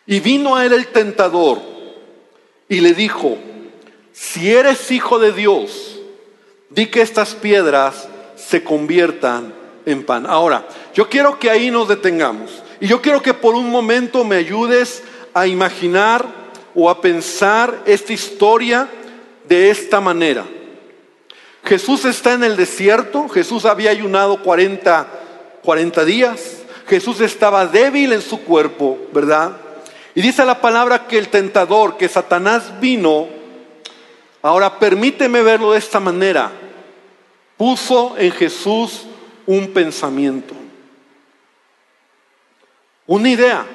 Y 0.08 0.22
vino 0.22 0.56
a 0.56 0.66
él 0.66 0.72
el 0.72 0.88
tentador 0.88 1.60
y 2.70 2.80
le 2.80 2.94
dijo, 2.94 3.38
si 4.14 4.52
eres 4.54 4.90
hijo 4.92 5.20
de 5.20 5.34
Dios, 5.34 6.00
di 6.70 6.86
que 6.86 7.02
estas 7.02 7.36
piedras 7.36 8.08
se 8.38 8.64
conviertan 8.64 9.65
en 9.86 10.06
pan. 10.06 10.26
Ahora, 10.28 10.66
yo 10.94 11.10
quiero 11.10 11.40
que 11.40 11.50
ahí 11.50 11.72
nos 11.72 11.88
detengamos. 11.88 12.64
Y 12.80 12.88
yo 12.88 13.02
quiero 13.02 13.22
que 13.22 13.34
por 13.34 13.56
un 13.56 13.70
momento 13.70 14.24
me 14.24 14.36
ayudes 14.36 15.04
a 15.34 15.48
imaginar 15.48 16.26
o 16.74 16.90
a 16.90 17.02
pensar 17.02 17.84
esta 17.86 18.14
historia 18.14 18.88
de 19.48 19.70
esta 19.70 20.02
manera. 20.02 20.46
Jesús 21.64 22.06
está 22.06 22.34
en 22.34 22.44
el 22.44 22.56
desierto, 22.56 23.28
Jesús 23.30 23.66
había 23.66 23.90
ayunado 23.90 24.44
40, 24.44 25.08
40 25.64 26.06
días, 26.06 26.58
Jesús 26.88 27.22
estaba 27.22 27.66
débil 27.66 28.14
en 28.14 28.22
su 28.22 28.42
cuerpo, 28.42 29.00
¿verdad? 29.12 29.54
Y 30.14 30.22
dice 30.22 30.46
la 30.46 30.62
palabra 30.62 31.08
que 31.08 31.18
el 31.18 31.30
tentador, 31.30 31.98
que 31.98 32.08
Satanás 32.08 32.80
vino 32.80 33.28
Ahora 34.46 34.78
permíteme 34.78 35.42
verlo 35.42 35.72
de 35.72 35.80
esta 35.80 36.00
manera. 36.00 36.52
Puso 37.58 38.16
en 38.16 38.32
Jesús 38.32 39.08
un 39.46 39.74
pensamiento, 39.74 40.54
una 43.08 43.30
idea. 43.30 43.66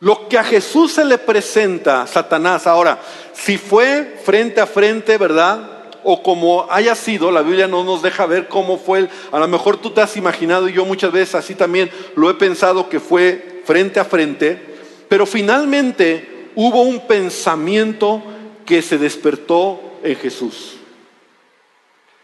Lo 0.00 0.28
que 0.28 0.38
a 0.38 0.44
Jesús 0.44 0.92
se 0.92 1.04
le 1.04 1.18
presenta, 1.18 2.06
Satanás, 2.06 2.68
ahora, 2.68 3.00
si 3.32 3.58
fue 3.58 4.20
frente 4.24 4.60
a 4.60 4.66
frente, 4.66 5.18
¿verdad? 5.18 5.88
O 6.04 6.22
como 6.22 6.68
haya 6.70 6.94
sido, 6.94 7.32
la 7.32 7.42
Biblia 7.42 7.66
no 7.66 7.82
nos 7.82 8.02
deja 8.02 8.24
ver 8.26 8.46
cómo 8.46 8.78
fue. 8.78 9.08
A 9.32 9.38
lo 9.40 9.48
mejor 9.48 9.78
tú 9.78 9.90
te 9.90 10.00
has 10.00 10.16
imaginado, 10.16 10.68
y 10.68 10.74
yo 10.74 10.84
muchas 10.84 11.10
veces 11.10 11.34
así 11.34 11.56
también 11.56 11.90
lo 12.14 12.30
he 12.30 12.34
pensado 12.34 12.88
que 12.88 13.00
fue 13.00 13.62
frente 13.64 13.98
a 13.98 14.04
frente, 14.04 14.62
pero 15.08 15.26
finalmente 15.26 16.50
hubo 16.54 16.82
un 16.82 17.06
pensamiento 17.06 18.22
que 18.64 18.82
se 18.82 18.98
despertó 18.98 19.80
en 20.04 20.14
Jesús. 20.14 20.77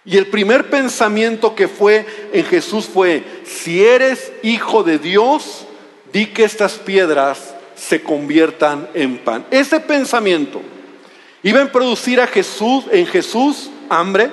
Y 0.04 0.18
el 0.18 0.26
primer 0.26 0.68
pensamiento 0.68 1.54
que 1.54 1.66
fue 1.66 2.04
en 2.32 2.44
Jesús 2.44 2.86
fue, 2.86 3.24
si 3.44 3.84
eres 3.84 4.32
hijo 4.42 4.82
de 4.82 4.98
Dios, 4.98 5.66
di 6.12 6.26
que 6.26 6.44
estas 6.44 6.74
piedras 6.74 7.54
se 7.74 8.02
conviertan 8.02 8.88
en 8.94 9.18
pan. 9.18 9.46
Ese 9.50 9.80
pensamiento 9.80 10.60
iba 11.42 11.62
a 11.62 11.72
producir 11.72 12.20
a 12.20 12.26
Jesús, 12.26 12.84
en 12.90 13.06
Jesús 13.06 13.70
hambre. 13.88 14.30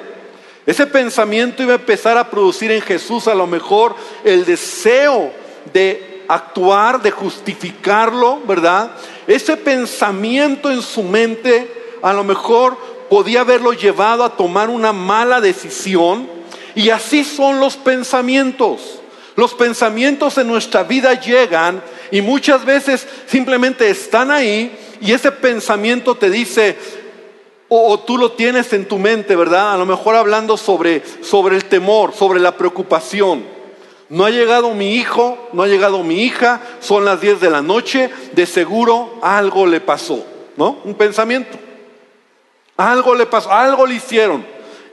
Ese 0.65 0.85
pensamiento 0.85 1.63
iba 1.63 1.73
a 1.73 1.77
empezar 1.77 2.17
a 2.17 2.29
producir 2.29 2.71
en 2.71 2.81
Jesús 2.81 3.27
a 3.27 3.33
lo 3.35 3.47
mejor 3.47 3.95
el 4.23 4.45
deseo 4.45 5.31
de 5.73 6.23
actuar, 6.27 7.01
de 7.01 7.11
justificarlo, 7.11 8.41
¿verdad? 8.45 8.91
Ese 9.25 9.57
pensamiento 9.57 10.69
en 10.69 10.81
su 10.81 11.03
mente 11.03 11.81
a 12.01 12.13
lo 12.13 12.23
mejor 12.23 12.77
podía 13.11 13.41
haberlo 13.41 13.73
llevado 13.73 14.23
a 14.23 14.37
tomar 14.37 14.69
una 14.69 14.93
mala 14.93 15.41
decisión. 15.41 16.29
Y 16.75 16.91
así 16.91 17.25
son 17.25 17.59
los 17.59 17.75
pensamientos. 17.75 19.01
Los 19.35 19.53
pensamientos 19.53 20.37
en 20.37 20.47
nuestra 20.47 20.83
vida 20.83 21.19
llegan 21.19 21.83
y 22.09 22.21
muchas 22.21 22.63
veces 22.63 23.05
simplemente 23.27 23.89
están 23.89 24.31
ahí 24.31 24.71
y 25.01 25.11
ese 25.11 25.29
pensamiento 25.33 26.15
te 26.15 26.29
dice, 26.29 26.77
o, 27.67 27.99
tú 27.99 28.17
lo 28.17 28.31
tienes 28.31 28.71
en 28.71 28.85
tu 28.85 28.97
mente, 28.97 29.35
¿verdad? 29.35 29.73
A 29.73 29.77
lo 29.77 29.85
mejor 29.85 30.15
hablando 30.15 30.55
sobre, 30.55 31.03
sobre 31.21 31.57
el 31.57 31.65
temor, 31.65 32.13
sobre 32.13 32.39
la 32.39 32.55
preocupación. 32.55 33.43
No 34.07 34.23
ha 34.23 34.29
llegado 34.29 34.73
mi 34.73 34.95
hijo, 34.95 35.49
no 35.51 35.63
ha 35.63 35.67
llegado 35.67 36.01
mi 36.03 36.23
hija, 36.23 36.61
son 36.79 37.03
las 37.03 37.19
10 37.19 37.41
de 37.41 37.49
la 37.49 37.61
noche, 37.61 38.09
de 38.31 38.45
seguro 38.45 39.19
algo 39.21 39.67
le 39.67 39.81
pasó, 39.81 40.25
¿no? 40.55 40.77
Un 40.85 40.93
pensamiento. 40.93 41.70
Algo 42.81 43.13
le 43.13 43.27
pasó, 43.27 43.51
algo 43.51 43.85
le 43.85 43.95
hicieron. 43.95 44.43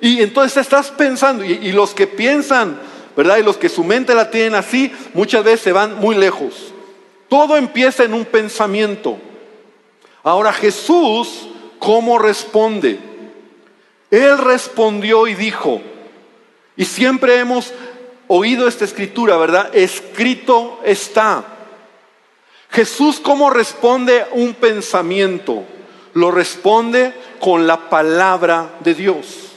Y 0.00 0.22
entonces 0.22 0.58
estás 0.58 0.90
pensando, 0.90 1.44
y, 1.44 1.72
los 1.72 1.94
que 1.94 2.06
piensan, 2.06 2.78
¿verdad? 3.16 3.38
Y 3.38 3.42
los 3.42 3.56
que 3.56 3.68
su 3.68 3.82
mente 3.82 4.14
la 4.14 4.30
tienen 4.30 4.54
así, 4.54 4.92
muchas 5.14 5.42
veces 5.42 5.60
se 5.60 5.72
van 5.72 5.96
muy 5.96 6.14
lejos. 6.14 6.72
Todo 7.28 7.56
empieza 7.56 8.04
en 8.04 8.14
un 8.14 8.24
pensamiento. 8.24 9.18
Ahora 10.22 10.52
Jesús, 10.52 11.48
¿cómo 11.78 12.18
responde? 12.18 12.98
Él 14.10 14.38
respondió 14.38 15.26
y 15.26 15.34
dijo, 15.34 15.80
y 16.76 16.84
siempre 16.84 17.38
hemos 17.38 17.72
oído 18.28 18.68
esta 18.68 18.84
escritura, 18.84 19.36
¿verdad? 19.36 19.74
Escrito 19.74 20.80
está. 20.84 21.44
Jesús, 22.70 23.18
¿cómo 23.18 23.50
responde 23.50 24.26
un 24.32 24.54
pensamiento? 24.54 25.64
Lo 26.18 26.32
responde 26.32 27.14
con 27.38 27.68
la 27.68 27.88
palabra 27.88 28.70
de 28.80 28.94
Dios. 28.94 29.52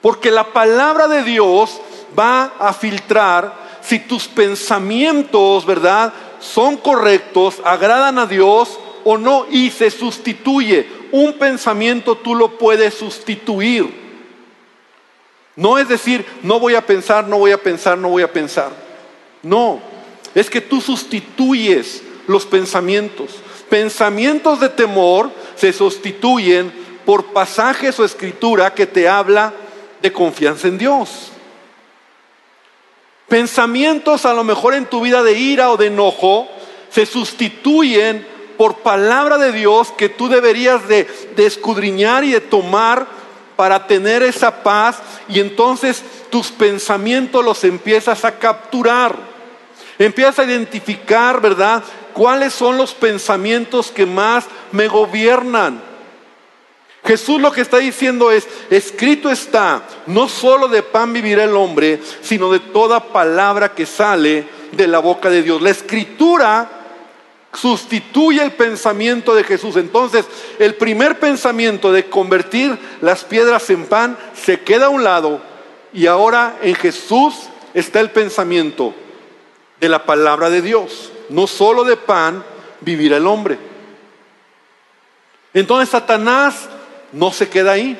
Porque 0.00 0.32
la 0.32 0.52
palabra 0.52 1.06
de 1.06 1.22
Dios 1.22 1.80
va 2.18 2.54
a 2.58 2.72
filtrar 2.72 3.54
si 3.82 4.00
tus 4.00 4.26
pensamientos, 4.26 5.64
¿verdad?, 5.64 6.12
son 6.40 6.76
correctos, 6.76 7.60
agradan 7.64 8.18
a 8.18 8.26
Dios 8.26 8.80
o 9.04 9.16
no, 9.16 9.46
y 9.48 9.70
se 9.70 9.92
sustituye. 9.92 10.88
Un 11.12 11.34
pensamiento 11.34 12.16
tú 12.16 12.34
lo 12.34 12.58
puedes 12.58 12.94
sustituir. 12.94 14.02
No 15.54 15.78
es 15.78 15.86
decir, 15.86 16.26
no 16.42 16.58
voy 16.58 16.74
a 16.74 16.84
pensar, 16.84 17.28
no 17.28 17.38
voy 17.38 17.52
a 17.52 17.62
pensar, 17.62 17.96
no 17.96 18.08
voy 18.08 18.24
a 18.24 18.32
pensar. 18.32 18.70
No, 19.40 19.80
es 20.34 20.50
que 20.50 20.60
tú 20.60 20.80
sustituyes 20.80 22.02
los 22.26 22.44
pensamientos. 22.44 23.36
Pensamientos 23.72 24.60
de 24.60 24.68
temor 24.68 25.30
se 25.56 25.72
sustituyen 25.72 26.70
por 27.06 27.32
pasajes 27.32 27.98
o 27.98 28.04
escritura 28.04 28.74
que 28.74 28.86
te 28.86 29.08
habla 29.08 29.54
de 30.02 30.12
confianza 30.12 30.68
en 30.68 30.76
Dios. 30.76 31.32
Pensamientos 33.28 34.26
a 34.26 34.34
lo 34.34 34.44
mejor 34.44 34.74
en 34.74 34.84
tu 34.84 35.00
vida 35.00 35.22
de 35.22 35.38
ira 35.38 35.70
o 35.70 35.78
de 35.78 35.86
enojo 35.86 36.48
se 36.90 37.06
sustituyen 37.06 38.26
por 38.58 38.80
palabra 38.80 39.38
de 39.38 39.52
Dios 39.52 39.90
que 39.96 40.10
tú 40.10 40.28
deberías 40.28 40.86
de, 40.86 41.04
de 41.34 41.46
escudriñar 41.46 42.24
y 42.24 42.32
de 42.32 42.42
tomar 42.42 43.06
para 43.56 43.86
tener 43.86 44.22
esa 44.22 44.62
paz 44.62 44.98
y 45.30 45.40
entonces 45.40 46.04
tus 46.28 46.50
pensamientos 46.50 47.42
los 47.42 47.64
empiezas 47.64 48.22
a 48.26 48.38
capturar. 48.38 49.16
Empiezas 49.98 50.40
a 50.40 50.44
identificar, 50.44 51.40
¿verdad? 51.40 51.82
¿Cuáles 52.12 52.52
son 52.52 52.76
los 52.76 52.94
pensamientos 52.94 53.90
que 53.90 54.06
más 54.06 54.46
me 54.70 54.88
gobiernan? 54.88 55.92
Jesús 57.04 57.40
lo 57.40 57.50
que 57.50 57.62
está 57.62 57.78
diciendo 57.78 58.30
es, 58.30 58.46
escrito 58.70 59.30
está, 59.30 59.82
no 60.06 60.28
solo 60.28 60.68
de 60.68 60.82
pan 60.82 61.12
vivirá 61.12 61.44
el 61.44 61.56
hombre, 61.56 62.00
sino 62.22 62.52
de 62.52 62.60
toda 62.60 63.12
palabra 63.12 63.74
que 63.74 63.86
sale 63.86 64.46
de 64.70 64.86
la 64.86 65.00
boca 65.00 65.28
de 65.28 65.42
Dios. 65.42 65.60
La 65.60 65.70
escritura 65.70 66.70
sustituye 67.52 68.42
el 68.42 68.52
pensamiento 68.52 69.34
de 69.34 69.44
Jesús. 69.44 69.76
Entonces, 69.76 70.26
el 70.58 70.76
primer 70.76 71.18
pensamiento 71.18 71.92
de 71.92 72.08
convertir 72.08 72.78
las 73.00 73.24
piedras 73.24 73.68
en 73.70 73.86
pan 73.86 74.16
se 74.34 74.60
queda 74.60 74.86
a 74.86 74.90
un 74.90 75.04
lado 75.04 75.40
y 75.92 76.06
ahora 76.06 76.56
en 76.62 76.74
Jesús 76.74 77.34
está 77.74 78.00
el 78.00 78.10
pensamiento 78.10 78.94
de 79.80 79.88
la 79.88 80.06
palabra 80.06 80.50
de 80.50 80.62
Dios. 80.62 81.10
No 81.32 81.46
solo 81.46 81.84
de 81.84 81.96
pan 81.96 82.44
vivirá 82.80 83.16
el 83.16 83.26
hombre. 83.26 83.58
Entonces 85.54 85.88
Satanás 85.88 86.68
no 87.12 87.32
se 87.32 87.48
queda 87.48 87.72
ahí. 87.72 87.98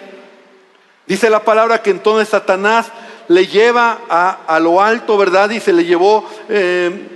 Dice 1.07 1.31
la 1.31 1.45
palabra 1.45 1.83
que 1.83 1.91
entonces 1.91 2.29
Satanás 2.29 2.87
le 3.29 3.47
lleva 3.47 4.01
a, 4.09 4.61
lo 4.61 4.81
alto, 4.81 5.17
¿verdad? 5.17 5.49
Dice, 5.49 5.73
le 5.73 5.85
llevó, 5.85 6.29
eh, 6.49 7.09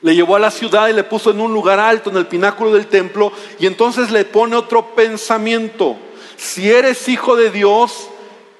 le 0.00 0.14
llevó 0.14 0.36
a 0.36 0.40
la 0.40 0.50
ciudad 0.50 0.88
y 0.88 0.92
le 0.92 1.04
puso 1.04 1.30
en 1.30 1.40
un 1.40 1.52
lugar 1.52 1.78
alto, 1.78 2.10
en 2.10 2.16
el 2.16 2.26
pináculo 2.26 2.72
del 2.72 2.86
templo, 2.86 3.32
y 3.58 3.66
entonces 3.66 4.10
le 4.10 4.24
pone 4.24 4.56
otro 4.56 4.94
pensamiento. 4.94 5.96
Si 6.36 6.70
eres 6.70 7.08
hijo 7.08 7.36
de 7.36 7.50
Dios, 7.50 8.08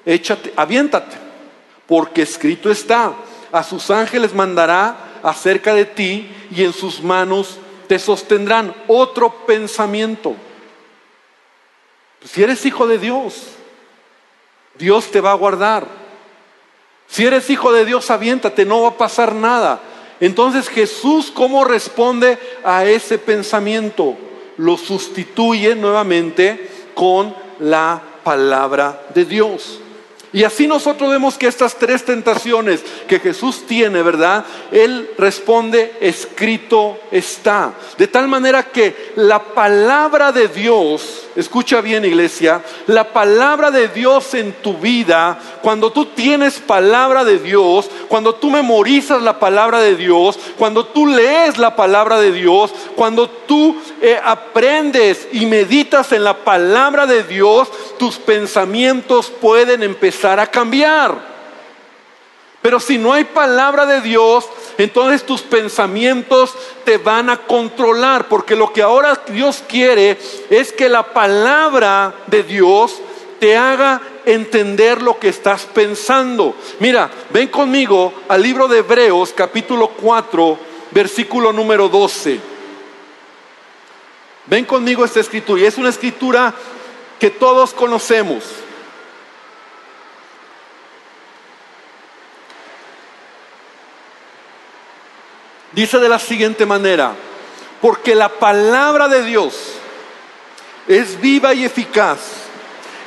échate, 0.05 0.53
aviéntate, 0.55 1.17
porque 1.87 2.21
escrito 2.21 2.69
está, 2.69 3.13
a 3.51 3.63
sus 3.63 3.89
ángeles 3.89 4.33
mandará 4.33 5.10
acerca 5.23 5.73
de 5.73 5.85
ti 5.85 6.29
y 6.55 6.63
en 6.63 6.73
sus 6.73 7.01
manos 7.01 7.57
te 7.87 7.99
sostendrán. 7.99 8.73
Otro 8.87 9.45
pensamiento. 9.45 10.35
Si 12.23 12.41
eres 12.43 12.65
hijo 12.65 12.87
de 12.87 12.97
Dios, 12.97 13.47
Dios 14.77 15.11
te 15.11 15.21
va 15.21 15.31
a 15.31 15.35
guardar. 15.35 15.85
Si 17.07 17.25
eres 17.25 17.49
hijo 17.49 17.73
de 17.73 17.83
Dios, 17.83 18.09
aviéntate, 18.09 18.63
no 18.63 18.83
va 18.83 18.89
a 18.89 18.97
pasar 18.97 19.35
nada. 19.35 19.81
Entonces 20.21 20.69
Jesús, 20.69 21.31
¿cómo 21.33 21.65
responde 21.65 22.37
a 22.63 22.85
ese 22.85 23.17
pensamiento? 23.17 24.15
Lo 24.55 24.77
sustituye 24.77 25.75
nuevamente 25.75 26.69
con 26.95 27.35
la 27.59 28.01
palabra 28.23 29.07
de 29.13 29.25
Dios. 29.25 29.80
Y 30.33 30.45
así 30.45 30.65
nosotros 30.65 31.09
vemos 31.09 31.37
que 31.37 31.47
estas 31.47 31.75
tres 31.75 32.05
tentaciones 32.05 32.81
que 33.05 33.19
Jesús 33.19 33.65
tiene, 33.67 34.01
¿verdad? 34.01 34.45
Él 34.71 35.09
responde, 35.17 35.93
escrito 35.99 36.97
está. 37.11 37.73
De 37.97 38.07
tal 38.07 38.29
manera 38.29 38.63
que 38.63 39.11
la 39.17 39.43
palabra 39.43 40.31
de 40.31 40.47
Dios, 40.47 41.25
escucha 41.35 41.81
bien 41.81 42.05
iglesia, 42.05 42.61
la 42.87 43.11
palabra 43.11 43.71
de 43.71 43.89
Dios 43.89 44.33
en 44.33 44.53
tu 44.53 44.75
vida, 44.75 45.37
cuando 45.61 45.91
tú 45.91 46.05
tienes 46.05 46.59
palabra 46.59 47.25
de 47.25 47.37
Dios, 47.37 47.89
cuando 48.07 48.35
tú 48.35 48.51
memorizas 48.51 49.21
la 49.21 49.37
palabra 49.37 49.81
de 49.81 49.97
Dios, 49.97 50.39
cuando 50.57 50.85
tú 50.85 51.07
lees 51.07 51.57
la 51.57 51.75
palabra 51.75 52.19
de 52.21 52.31
Dios, 52.31 52.71
cuando 52.95 53.29
tú 53.29 53.75
eh, 54.01 54.17
aprendes 54.23 55.27
y 55.33 55.45
meditas 55.45 56.13
en 56.13 56.23
la 56.23 56.37
palabra 56.37 57.05
de 57.05 57.23
Dios, 57.23 57.67
tus 57.97 58.15
pensamientos 58.15 59.29
pueden 59.29 59.83
empezar 59.83 60.20
a 60.25 60.47
cambiar. 60.47 61.31
Pero 62.61 62.79
si 62.79 62.97
no 62.97 63.11
hay 63.11 63.23
palabra 63.23 63.87
de 63.87 64.01
Dios, 64.01 64.47
entonces 64.77 65.25
tus 65.25 65.41
pensamientos 65.41 66.53
te 66.83 66.97
van 66.97 67.29
a 67.29 67.37
controlar, 67.37 68.27
porque 68.27 68.55
lo 68.55 68.71
que 68.71 68.83
ahora 68.83 69.19
Dios 69.27 69.63
quiere 69.67 70.17
es 70.49 70.71
que 70.71 70.87
la 70.87 71.11
palabra 71.11 72.13
de 72.27 72.43
Dios 72.43 73.01
te 73.39 73.57
haga 73.57 73.99
entender 74.25 75.01
lo 75.01 75.17
que 75.17 75.29
estás 75.29 75.63
pensando. 75.63 76.55
Mira, 76.79 77.09
ven 77.31 77.47
conmigo 77.47 78.13
al 78.27 78.43
libro 78.43 78.67
de 78.67 78.79
Hebreos 78.79 79.33
capítulo 79.35 79.87
4, 79.87 80.59
versículo 80.91 81.51
número 81.51 81.89
12. 81.89 82.39
Ven 84.45 84.65
conmigo 84.65 85.03
esta 85.03 85.19
escritura, 85.19 85.61
y 85.61 85.65
es 85.65 85.79
una 85.79 85.89
escritura 85.89 86.53
que 87.19 87.31
todos 87.31 87.73
conocemos. 87.73 88.43
Dice 95.73 95.99
de 95.99 96.09
la 96.09 96.19
siguiente 96.19 96.65
manera, 96.65 97.13
porque 97.79 98.13
la 98.13 98.29
palabra 98.29 99.07
de 99.07 99.23
Dios 99.23 99.55
es 100.87 101.19
viva 101.21 101.53
y 101.53 101.63
eficaz 101.63 102.19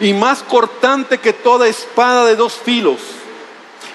y 0.00 0.14
más 0.14 0.42
cortante 0.42 1.18
que 1.18 1.32
toda 1.32 1.68
espada 1.68 2.24
de 2.24 2.36
dos 2.36 2.54
filos 2.54 2.98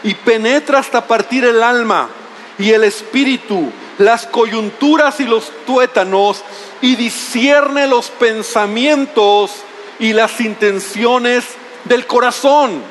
y 0.03 0.13
penetra 0.13 0.79
hasta 0.79 1.05
partir 1.05 1.45
el 1.45 1.63
alma 1.63 2.09
y 2.57 2.71
el 2.71 2.83
espíritu, 2.83 3.71
las 3.97 4.25
coyunturas 4.27 5.19
y 5.19 5.25
los 5.25 5.51
tuétanos 5.65 6.43
y 6.81 6.95
discierne 6.95 7.87
los 7.87 8.09
pensamientos 8.09 9.51
y 9.99 10.13
las 10.13 10.39
intenciones 10.39 11.45
del 11.85 12.05
corazón. 12.05 12.81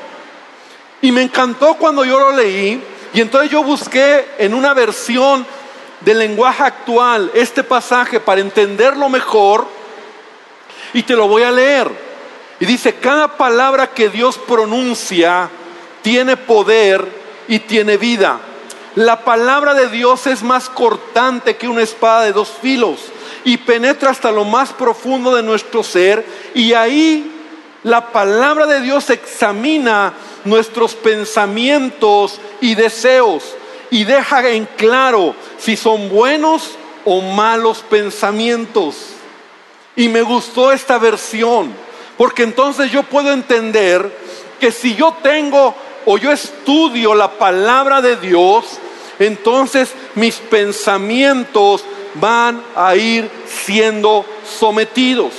Y 1.01 1.13
me 1.13 1.23
encantó 1.23 1.75
cuando 1.75 2.05
yo 2.05 2.19
lo 2.19 2.33
leí 2.33 2.83
y 3.15 3.21
entonces 3.21 3.51
yo 3.51 3.63
busqué 3.63 4.27
en 4.39 4.53
una 4.53 4.75
versión 4.75 5.47
del 6.01 6.19
lenguaje 6.19 6.63
actual 6.63 7.31
este 7.35 7.65
pasaje 7.65 8.21
para 8.21 8.41
entenderlo 8.41 9.09
mejor 9.09 9.67
y 10.93 11.03
te 11.03 11.17
lo 11.17 11.29
voy 11.29 11.43
a 11.43 11.51
leer. 11.51 11.91
Y 12.61 12.67
dice, 12.67 12.95
cada 12.95 13.37
palabra 13.37 13.89
que 13.89 14.09
Dios 14.09 14.39
pronuncia 14.39 15.49
tiene 16.03 16.37
poder 16.37 17.07
y 17.47 17.61
tiene 17.61 17.97
vida. 17.97 18.41
La 18.95 19.25
palabra 19.25 19.75
de 19.75 19.89
Dios 19.89 20.27
es 20.27 20.43
más 20.43 20.69
cortante 20.69 21.57
que 21.57 21.69
una 21.69 21.83
espada 21.83 22.25
de 22.25 22.33
dos 22.33 22.51
filos 22.61 22.99
y 23.45 23.59
penetra 23.59 24.11
hasta 24.11 24.33
lo 24.33 24.45
más 24.45 24.73
profundo 24.73 25.35
de 25.35 25.43
nuestro 25.43 25.85
ser 25.85 26.25
y 26.55 26.73
ahí 26.73 27.35
la 27.85 28.11
palabra 28.11 28.67
de 28.67 28.81
Dios 28.81 29.09
examina 29.11 30.15
nuestros 30.45 30.95
pensamientos 30.95 32.41
y 32.61 32.75
deseos 32.75 33.55
y 33.91 34.05
deja 34.05 34.49
en 34.49 34.67
claro 34.77 35.35
si 35.59 35.77
son 35.77 36.09
buenos 36.09 36.77
o 37.05 37.21
malos 37.21 37.85
pensamientos. 37.89 38.97
Y 39.97 40.09
me 40.09 40.23
gustó 40.23 40.73
esta 40.73 40.99
versión, 40.99 41.73
porque 42.17 42.43
entonces 42.43 42.91
yo 42.91 43.03
puedo 43.03 43.33
entender 43.33 44.11
que 44.61 44.71
si 44.71 44.95
yo 44.95 45.15
tengo 45.23 45.75
o 46.05 46.19
yo 46.19 46.33
estudio 46.33 47.15
la 47.15 47.31
palabra 47.33 48.01
de 48.01 48.17
Dios, 48.17 48.65
entonces 49.19 49.93
mis 50.15 50.37
pensamientos 50.37 51.85
van 52.15 52.63
a 52.77 52.95
ir 52.97 53.31
siendo 53.47 54.25
sometidos. 54.45 55.33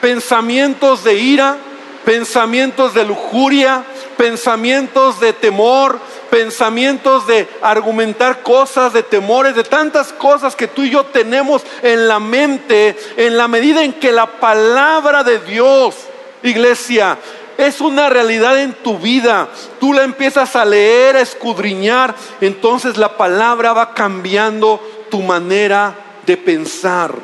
Pensamientos 0.00 1.04
de 1.04 1.14
ira, 1.14 1.56
pensamientos 2.04 2.94
de 2.94 3.04
lujuria, 3.04 3.84
pensamientos 4.16 5.20
de 5.20 5.32
temor, 5.32 5.98
pensamientos 6.36 7.26
de 7.26 7.48
argumentar 7.62 8.42
cosas, 8.42 8.92
de 8.92 9.02
temores, 9.02 9.56
de 9.56 9.64
tantas 9.64 10.12
cosas 10.12 10.54
que 10.54 10.68
tú 10.68 10.82
y 10.82 10.90
yo 10.90 11.06
tenemos 11.06 11.62
en 11.82 12.06
la 12.06 12.20
mente, 12.20 12.94
en 13.16 13.38
la 13.38 13.48
medida 13.48 13.82
en 13.82 13.94
que 13.94 14.12
la 14.12 14.26
palabra 14.38 15.24
de 15.24 15.38
Dios, 15.38 15.94
iglesia, 16.42 17.16
es 17.56 17.80
una 17.80 18.10
realidad 18.10 18.60
en 18.60 18.74
tu 18.74 18.98
vida. 18.98 19.48
Tú 19.80 19.94
la 19.94 20.02
empiezas 20.02 20.54
a 20.56 20.66
leer, 20.66 21.16
a 21.16 21.22
escudriñar, 21.22 22.14
entonces 22.42 22.98
la 22.98 23.16
palabra 23.16 23.72
va 23.72 23.94
cambiando 23.94 25.06
tu 25.10 25.22
manera 25.22 25.94
de 26.26 26.36
pensar 26.36 27.14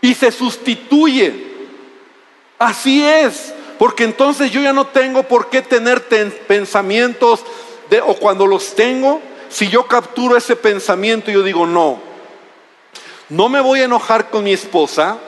y 0.00 0.14
se 0.14 0.32
sustituye. 0.32 1.46
Así 2.58 3.04
es, 3.04 3.54
porque 3.78 4.02
entonces 4.02 4.50
yo 4.50 4.60
ya 4.60 4.72
no 4.72 4.88
tengo 4.88 5.22
por 5.22 5.48
qué 5.48 5.62
tener 5.62 6.08
pensamientos 6.48 7.44
o 7.98 8.14
cuando 8.14 8.46
los 8.46 8.74
tengo, 8.74 9.20
si 9.48 9.68
yo 9.68 9.86
capturo 9.86 10.36
ese 10.36 10.54
pensamiento, 10.54 11.30
yo 11.30 11.42
digo, 11.42 11.66
no, 11.66 11.98
no 13.30 13.48
me 13.48 13.60
voy 13.60 13.80
a 13.80 13.84
enojar 13.84 14.30
con 14.30 14.44
mi 14.44 14.52
esposa, 14.52 15.18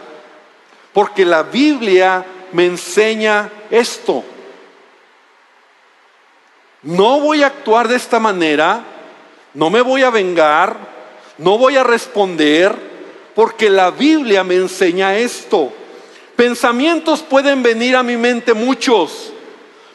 porque 0.93 1.25
la 1.25 1.43
Biblia 1.43 2.25
me 2.53 2.67
enseña 2.67 3.51
esto. 3.71 4.23
No 6.83 7.21
voy 7.21 7.43
a 7.43 7.47
actuar 7.47 7.89
de 7.89 7.97
esta 7.97 8.21
manera, 8.21 8.85
no 9.55 9.71
me 9.71 9.81
voy 9.81 10.03
a 10.03 10.11
vengar, 10.11 10.77
no 11.39 11.59
voy 11.59 11.77
a 11.77 11.85
responder, 11.85 12.75
porque 13.35 13.71
la 13.71 13.91
Biblia 13.91 14.45
me 14.45 14.57
enseña 14.57 15.17
esto. 15.17 15.73
Pensamientos 16.37 17.23
pueden 17.23 17.63
venir 17.63 17.97
a 17.97 18.03
mi 18.03 18.17
mente 18.17 18.55
muchos, 18.55 19.32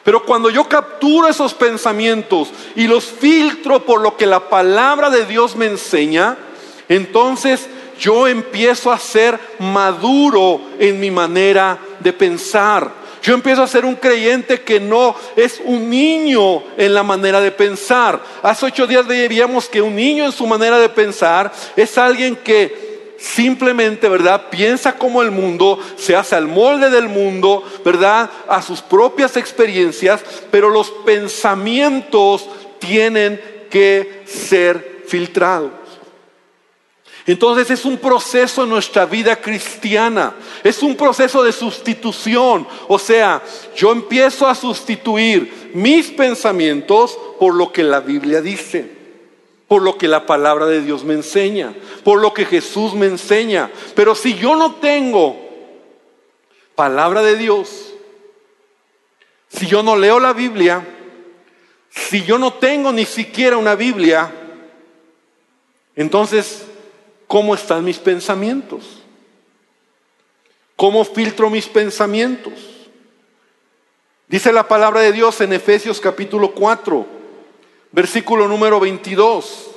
pero 0.08 0.24
cuando 0.24 0.50
yo 0.50 0.64
capturo 0.64 1.28
esos 1.28 1.54
pensamientos 1.54 2.48
y 2.78 2.88
los 2.88 3.04
filtro 3.04 3.84
por 3.84 4.00
lo 4.00 4.16
que 4.16 4.26
la 4.26 4.48
palabra 4.48 5.10
de 5.10 5.26
Dios 5.26 5.58
me 5.58 5.66
enseña, 5.66 6.38
entonces 6.88 7.68
yo 8.00 8.26
empiezo 8.26 8.90
a 8.90 9.00
ser 9.00 9.38
maduro 9.60 10.62
en 10.80 10.98
mi 11.02 11.12
manera 11.12 11.78
de 12.00 12.14
pensar. 12.14 12.90
Yo 13.22 13.34
empiezo 13.34 13.62
a 13.62 13.68
ser 13.68 13.84
un 13.84 13.96
creyente 13.96 14.62
que 14.62 14.80
no 14.80 15.14
es 15.36 15.60
un 15.66 15.90
niño 15.90 16.64
en 16.78 16.94
la 16.94 17.04
manera 17.04 17.42
de 17.42 17.52
pensar. 17.52 18.24
Hace 18.44 18.68
ocho 18.68 18.88
días 18.88 19.06
veíamos 19.06 19.68
que 19.68 19.82
un 19.82 19.94
niño 19.94 20.24
en 20.24 20.32
su 20.32 20.48
manera 20.48 20.80
de 20.80 20.88
pensar 20.88 21.52
es 21.76 21.98
alguien 21.98 22.38
que 22.38 22.87
simplemente, 23.18 24.10
¿verdad? 24.10 24.50
Piensa 24.50 24.98
como 24.98 25.22
el 25.22 25.32
mundo, 25.32 25.80
se 25.98 26.16
hace 26.16 26.36
al 26.36 26.48
molde 26.48 26.90
del 26.90 27.08
mundo, 27.08 27.64
¿verdad? 27.84 28.30
A 28.48 28.62
sus 28.62 28.82
propias 28.82 29.38
experiencias, 29.38 30.24
pero 30.52 30.70
los 30.70 30.92
pensamientos 31.06 32.48
tienen 32.80 33.42
que 33.70 34.24
ser 34.26 35.04
filtrados. 35.08 35.72
Entonces 37.28 37.70
es 37.72 37.84
un 37.84 37.98
proceso 37.98 38.64
en 38.64 38.70
nuestra 38.70 39.06
vida 39.06 39.36
cristiana, 39.36 40.34
es 40.64 40.82
un 40.82 40.96
proceso 40.96 41.44
de 41.44 41.52
sustitución. 41.52 42.66
O 42.88 42.98
sea, 42.98 43.44
yo 43.76 43.92
empiezo 43.92 44.48
a 44.48 44.56
sustituir 44.56 45.72
mis 45.74 46.08
pensamientos 46.08 47.20
por 47.38 47.54
lo 47.54 47.74
que 47.74 47.84
la 47.84 48.00
Biblia 48.00 48.42
dice, 48.42 48.97
por 49.68 49.82
lo 49.82 49.98
que 49.98 50.08
la 50.08 50.26
palabra 50.26 50.66
de 50.66 50.82
Dios 50.82 51.04
me 51.04 51.14
enseña, 51.14 51.74
por 52.04 52.22
lo 52.22 52.34
que 52.34 52.46
Jesús 52.46 52.94
me 52.94 53.06
enseña. 53.06 53.72
Pero 53.96 54.16
si 54.16 54.36
yo 54.36 54.56
no 54.56 54.76
tengo 54.76 55.36
palabra 56.76 57.22
de 57.22 57.36
Dios, 57.36 57.94
si 59.50 59.68
yo 59.68 59.84
no 59.84 59.96
leo 59.96 60.20
la 60.20 60.34
Biblia, 60.34 60.86
si 61.90 62.24
yo 62.24 62.38
no 62.38 62.54
tengo 62.54 62.92
ni 62.92 63.06
siquiera 63.06 63.58
una 63.58 63.76
Biblia, 63.76 64.32
entonces 65.96 66.68
¿Cómo 67.28 67.54
están 67.54 67.84
mis 67.84 68.00
pensamientos? 68.00 69.04
¿Cómo 70.78 71.04
filtro 71.04 71.50
mis 71.50 71.68
pensamientos? 71.68 72.54
Dice 74.30 74.54
la 74.54 74.68
palabra 74.68 75.02
de 75.02 75.12
Dios 75.12 75.40
en 75.42 75.52
Efesios 75.52 76.00
capítulo 76.00 76.54
4, 76.54 77.06
versículo 77.92 78.48
número 78.48 78.80
22. 78.80 79.72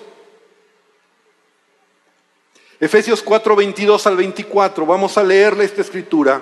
Efesios 2.80 3.22
4, 3.22 3.56
22 3.56 4.06
al 4.06 4.16
24. 4.16 4.86
Vamos 4.86 5.18
a 5.18 5.22
leerle 5.22 5.64
esta 5.64 5.82
escritura. 5.82 6.40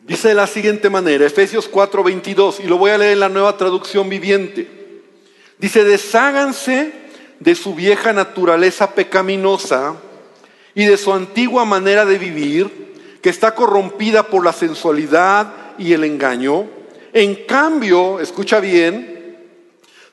Dice 0.00 0.28
de 0.28 0.34
la 0.34 0.46
siguiente 0.46 0.88
manera, 0.88 1.26
Efesios 1.26 1.68
4, 1.68 2.04
22, 2.04 2.60
y 2.60 2.62
lo 2.68 2.78
voy 2.78 2.92
a 2.92 2.98
leer 2.98 3.14
en 3.14 3.20
la 3.20 3.28
nueva 3.28 3.56
traducción 3.56 4.08
viviente. 4.08 5.02
Dice, 5.58 5.82
desháganse 5.82 6.92
de 7.40 7.54
su 7.54 7.74
vieja 7.74 8.12
naturaleza 8.12 8.94
pecaminosa 8.94 9.96
y 10.74 10.84
de 10.84 10.96
su 10.96 11.12
antigua 11.12 11.64
manera 11.64 12.04
de 12.04 12.18
vivir, 12.18 13.18
que 13.20 13.30
está 13.30 13.54
corrompida 13.54 14.22
por 14.22 14.44
la 14.44 14.52
sensualidad 14.52 15.74
y 15.76 15.92
el 15.92 16.04
engaño. 16.04 16.68
En 17.16 17.46
cambio, 17.46 18.20
escucha 18.20 18.60
bien, 18.60 19.38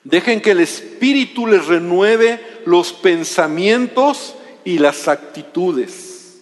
dejen 0.06 0.40
que 0.40 0.52
el 0.52 0.62
Espíritu 0.62 1.46
les 1.46 1.68
renueve 1.68 2.40
los 2.66 2.94
pensamientos 2.94 4.36
y 4.64 4.78
las 4.78 5.10
actitudes. 5.10 6.42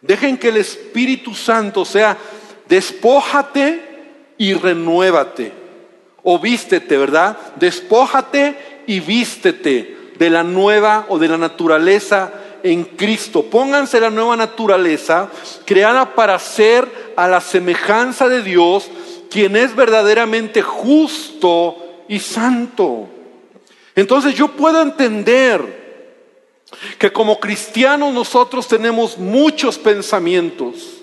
Dejen 0.00 0.38
que 0.38 0.48
el 0.48 0.56
Espíritu 0.56 1.34
Santo 1.34 1.84
sea, 1.84 2.16
despójate 2.66 3.82
y 4.38 4.54
renuévate. 4.54 5.52
o 6.22 6.38
vístete, 6.38 6.96
¿verdad? 6.96 7.36
Despójate 7.56 8.82
y 8.86 9.00
vístete 9.00 10.12
de 10.18 10.30
la 10.30 10.42
nueva 10.42 11.04
o 11.10 11.18
de 11.18 11.28
la 11.28 11.36
naturaleza 11.36 12.32
en 12.62 12.82
Cristo. 12.84 13.44
Pónganse 13.44 14.00
la 14.00 14.08
nueva 14.08 14.36
naturaleza 14.36 15.30
creada 15.66 16.14
para 16.14 16.38
ser 16.38 17.12
a 17.14 17.28
la 17.28 17.42
semejanza 17.42 18.26
de 18.28 18.42
Dios, 18.42 18.90
quien 19.30 19.56
es 19.56 19.74
verdaderamente 19.74 20.62
justo 20.62 22.04
y 22.08 22.18
santo. 22.18 23.08
Entonces 23.94 24.34
yo 24.34 24.48
puedo 24.48 24.82
entender 24.82 25.86
que 26.98 27.12
como 27.12 27.40
cristianos 27.40 28.12
nosotros 28.12 28.68
tenemos 28.68 29.18
muchos 29.18 29.78
pensamientos, 29.78 31.02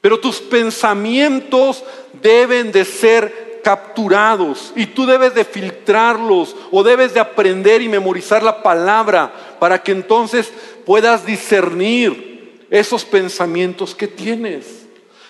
pero 0.00 0.18
tus 0.20 0.40
pensamientos 0.40 1.82
deben 2.22 2.72
de 2.72 2.84
ser 2.84 3.60
capturados 3.62 4.72
y 4.76 4.86
tú 4.86 5.06
debes 5.06 5.34
de 5.34 5.44
filtrarlos 5.44 6.54
o 6.70 6.84
debes 6.84 7.12
de 7.14 7.20
aprender 7.20 7.82
y 7.82 7.88
memorizar 7.88 8.42
la 8.42 8.62
palabra 8.62 9.56
para 9.58 9.82
que 9.82 9.90
entonces 9.90 10.52
puedas 10.84 11.26
discernir 11.26 12.64
esos 12.70 13.04
pensamientos 13.04 13.94
que 13.94 14.06
tienes. 14.06 14.75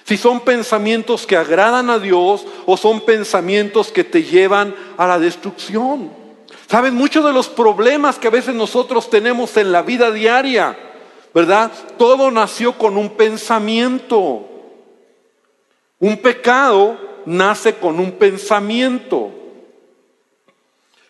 Si 0.07 0.17
son 0.17 0.41
pensamientos 0.41 1.27
que 1.27 1.37
agradan 1.37 1.91
a 1.91 1.99
Dios 1.99 2.47
o 2.65 2.77
son 2.77 3.01
pensamientos 3.01 3.91
que 3.91 4.05
te 4.05 4.23
llevan 4.23 4.73
a 4.97 5.07
la 5.07 5.19
destrucción. 5.19 6.13
Saben, 6.69 6.95
muchos 6.95 7.25
de 7.25 7.33
los 7.33 7.49
problemas 7.49 8.19
que 8.19 8.29
a 8.29 8.31
veces 8.31 8.55
nosotros 8.55 9.11
tenemos 9.11 9.57
en 9.57 9.73
la 9.73 9.83
vida 9.83 10.13
diaria, 10.13 10.79
¿verdad? 11.35 11.73
Todo 11.99 12.31
nació 12.31 12.79
con 12.79 12.97
un 12.97 13.11
pensamiento. 13.17 14.49
Un 15.99 16.19
pecado 16.19 16.99
nace 17.25 17.75
con 17.75 17.99
un 17.99 18.13
pensamiento. 18.13 19.33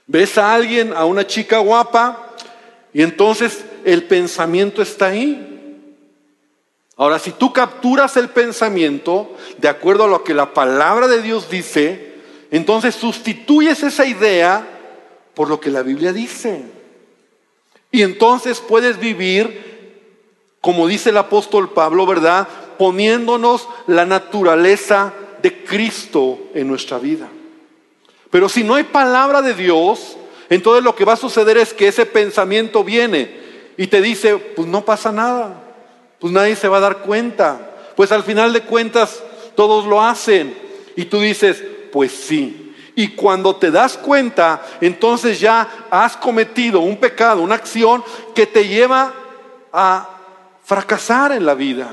Ves 0.07 0.39
a 0.39 0.55
alguien, 0.55 0.95
a 0.95 1.05
una 1.05 1.27
chica 1.27 1.59
guapa, 1.59 2.35
y 2.95 3.03
entonces 3.03 3.63
el 3.85 4.05
pensamiento 4.05 4.81
está 4.81 5.09
ahí. 5.09 5.56
Ahora, 6.97 7.19
si 7.19 7.31
tú 7.33 7.53
capturas 7.53 8.17
el 8.17 8.31
pensamiento 8.31 9.37
de 9.59 9.69
acuerdo 9.69 10.05
a 10.05 10.09
lo 10.09 10.25
que 10.25 10.33
la 10.33 10.55
palabra 10.55 11.09
de 11.09 11.21
Dios 11.21 11.51
dice, 11.51 12.15
entonces 12.51 12.95
sustituyes 12.95 13.83
esa 13.83 14.07
idea 14.07 14.67
por 15.35 15.49
lo 15.49 15.61
que 15.61 15.71
la 15.71 15.83
Biblia 15.83 16.15
dice. 16.15 16.65
Y 17.93 18.03
entonces 18.03 18.61
puedes 18.61 18.99
vivir, 18.99 20.01
como 20.63 20.87
dice 20.87 21.11
el 21.11 21.19
apóstol 21.19 21.71
Pablo, 21.71 22.07
¿verdad? 22.07 22.49
Poniéndonos 22.79 23.69
la 23.87 24.07
naturaleza 24.07 25.13
de 25.43 25.65
Cristo 25.65 26.39
en 26.55 26.67
nuestra 26.67 26.99
vida. 26.99 27.29
Pero 28.31 28.49
si 28.49 28.65
no 28.65 28.75
hay 28.75 28.85
palabra 28.85 29.43
de 29.43 29.53
Dios, 29.53 30.17
entonces 30.49 30.83
lo 30.83 30.97
que 30.97 31.05
va 31.05 31.13
a 31.13 31.17
suceder 31.17 31.59
es 31.59 31.75
que 31.75 31.89
ese 31.89 32.07
pensamiento 32.07 32.83
viene 32.83 33.39
y 33.77 33.87
te 33.89 34.01
dice, 34.01 34.39
pues 34.39 34.67
no 34.67 34.85
pasa 34.85 35.13
nada, 35.13 35.66
pues 36.19 36.33
nadie 36.33 36.57
se 36.57 36.69
va 36.69 36.79
a 36.79 36.81
dar 36.81 36.99
cuenta, 36.99 37.75
pues 37.97 38.13
al 38.13 38.23
final 38.23 38.53
de 38.53 38.63
cuentas 38.63 39.23
todos 39.55 39.87
lo 39.87 40.03
hacen. 40.03 40.57
Y 40.97 41.07
tú 41.07 41.21
dices, 41.21 41.63
pues 41.93 42.13
sí, 42.13 42.67
y 42.99 43.09
cuando 43.09 43.57
te 43.57 43.71
das 43.71 43.99
cuenta, 43.99 44.63
entonces 44.81 45.39
ya 45.39 45.87
has 45.91 46.17
cometido 46.17 46.81
un 46.81 46.97
pecado, 46.97 47.43
una 47.43 47.55
acción 47.55 48.03
que 48.35 48.47
te 48.47 48.67
lleva 48.67 49.13
a 49.71 50.09
fracasar 50.65 51.33
en 51.33 51.45
la 51.45 51.55
vida. 51.55 51.91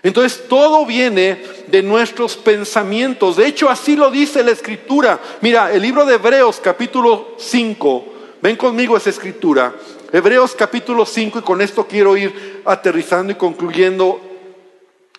Entonces 0.00 0.48
todo 0.48 0.86
viene 0.86 1.42
de 1.66 1.82
nuestros 1.82 2.36
pensamientos. 2.36 3.36
De 3.36 3.46
hecho, 3.46 3.68
así 3.68 3.96
lo 3.96 4.12
dice 4.12 4.44
la 4.44 4.52
escritura. 4.52 5.18
Mira, 5.40 5.72
el 5.72 5.82
libro 5.82 6.04
de 6.04 6.14
Hebreos 6.14 6.60
capítulo 6.62 7.34
5. 7.38 8.04
Ven 8.40 8.56
conmigo 8.56 8.96
esa 8.96 9.10
escritura. 9.10 9.74
Hebreos 10.12 10.54
capítulo 10.54 11.06
5 11.06 11.38
y 11.38 11.42
con 11.42 11.62
esto 11.62 11.86
quiero 11.86 12.18
ir 12.18 12.60
aterrizando 12.66 13.32
y 13.32 13.36
concluyendo 13.36 14.20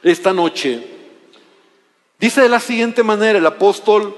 esta 0.03 0.31
noche. 0.33 0.87
Dice 2.19 2.41
de 2.41 2.49
la 2.49 2.59
siguiente 2.59 3.01
manera 3.01 3.39
el 3.39 3.45
apóstol 3.45 4.15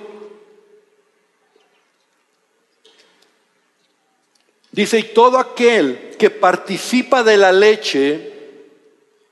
Dice, 4.76 5.00
y 5.00 5.04
todo 5.04 5.38
aquel 5.40 6.18
que 6.20 6.30
participa 6.30 7.24
de 7.24 7.38
la 7.38 7.54
leche 7.54 8.34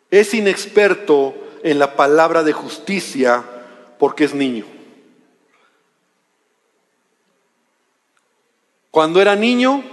es 0.09 0.33
inexperto 0.33 1.35
en 1.63 1.79
la 1.79 1.97
palabra 1.97 2.43
de 2.43 2.53
justicia 2.53 3.43
porque 3.99 4.23
es 4.23 4.33
niño. 4.33 4.63
Cuando 8.89 9.21
era 9.21 9.35
niño, 9.35 9.83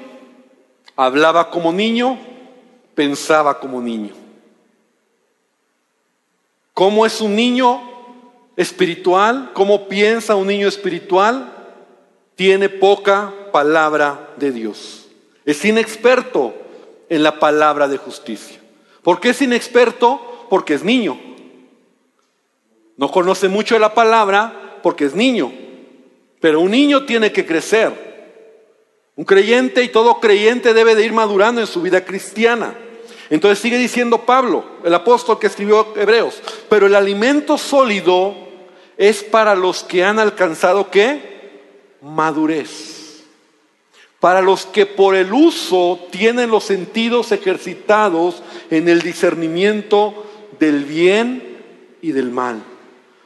hablaba 1.04 1.48
como 1.48 1.72
niño, 1.72 2.18
pensaba 2.94 3.58
como 3.58 3.80
niño. 3.80 4.12
¿Cómo 6.74 7.06
es 7.06 7.22
un 7.22 7.34
niño 7.34 7.80
espiritual? 8.54 9.50
¿Cómo 9.54 9.88
piensa 9.88 10.34
un 10.34 10.46
niño 10.46 10.68
espiritual? 10.68 11.54
Tiene 12.34 12.68
poca 12.68 13.32
palabra 13.50 14.34
de 14.36 14.52
Dios. 14.52 15.08
Es 15.46 15.64
inexperto 15.64 16.52
en 17.08 17.22
la 17.22 17.38
palabra 17.38 17.88
de 17.88 17.96
justicia. 17.96 18.60
¿Por 19.02 19.20
qué 19.20 19.30
es 19.30 19.40
inexperto? 19.40 20.46
Porque 20.50 20.74
es 20.74 20.84
niño. 20.84 21.18
No 22.98 23.10
conoce 23.10 23.48
mucho 23.48 23.78
la 23.78 23.94
palabra 23.94 24.78
porque 24.82 25.06
es 25.06 25.14
niño. 25.14 25.50
Pero 26.40 26.60
un 26.60 26.72
niño 26.72 27.06
tiene 27.06 27.32
que 27.32 27.46
crecer. 27.46 28.09
Un 29.20 29.26
creyente 29.26 29.84
y 29.84 29.90
todo 29.90 30.18
creyente 30.18 30.72
debe 30.72 30.94
de 30.94 31.04
ir 31.04 31.12
madurando 31.12 31.60
en 31.60 31.66
su 31.66 31.82
vida 31.82 32.06
cristiana. 32.06 32.72
Entonces 33.28 33.58
sigue 33.58 33.76
diciendo 33.76 34.24
Pablo, 34.24 34.64
el 34.82 34.94
apóstol 34.94 35.38
que 35.38 35.46
escribió 35.46 35.92
Hebreos, 35.94 36.40
pero 36.70 36.86
el 36.86 36.94
alimento 36.94 37.58
sólido 37.58 38.34
es 38.96 39.22
para 39.22 39.54
los 39.54 39.84
que 39.84 40.04
han 40.04 40.18
alcanzado 40.18 40.90
qué? 40.90 41.50
Madurez 42.00 43.00
para 44.20 44.40
los 44.40 44.64
que 44.64 44.86
por 44.86 45.14
el 45.14 45.34
uso 45.34 45.98
tienen 46.10 46.50
los 46.50 46.64
sentidos 46.64 47.30
ejercitados 47.30 48.42
en 48.70 48.88
el 48.88 49.02
discernimiento 49.02 50.26
del 50.58 50.84
bien 50.84 51.58
y 52.00 52.12
del 52.12 52.30
mal. 52.30 52.62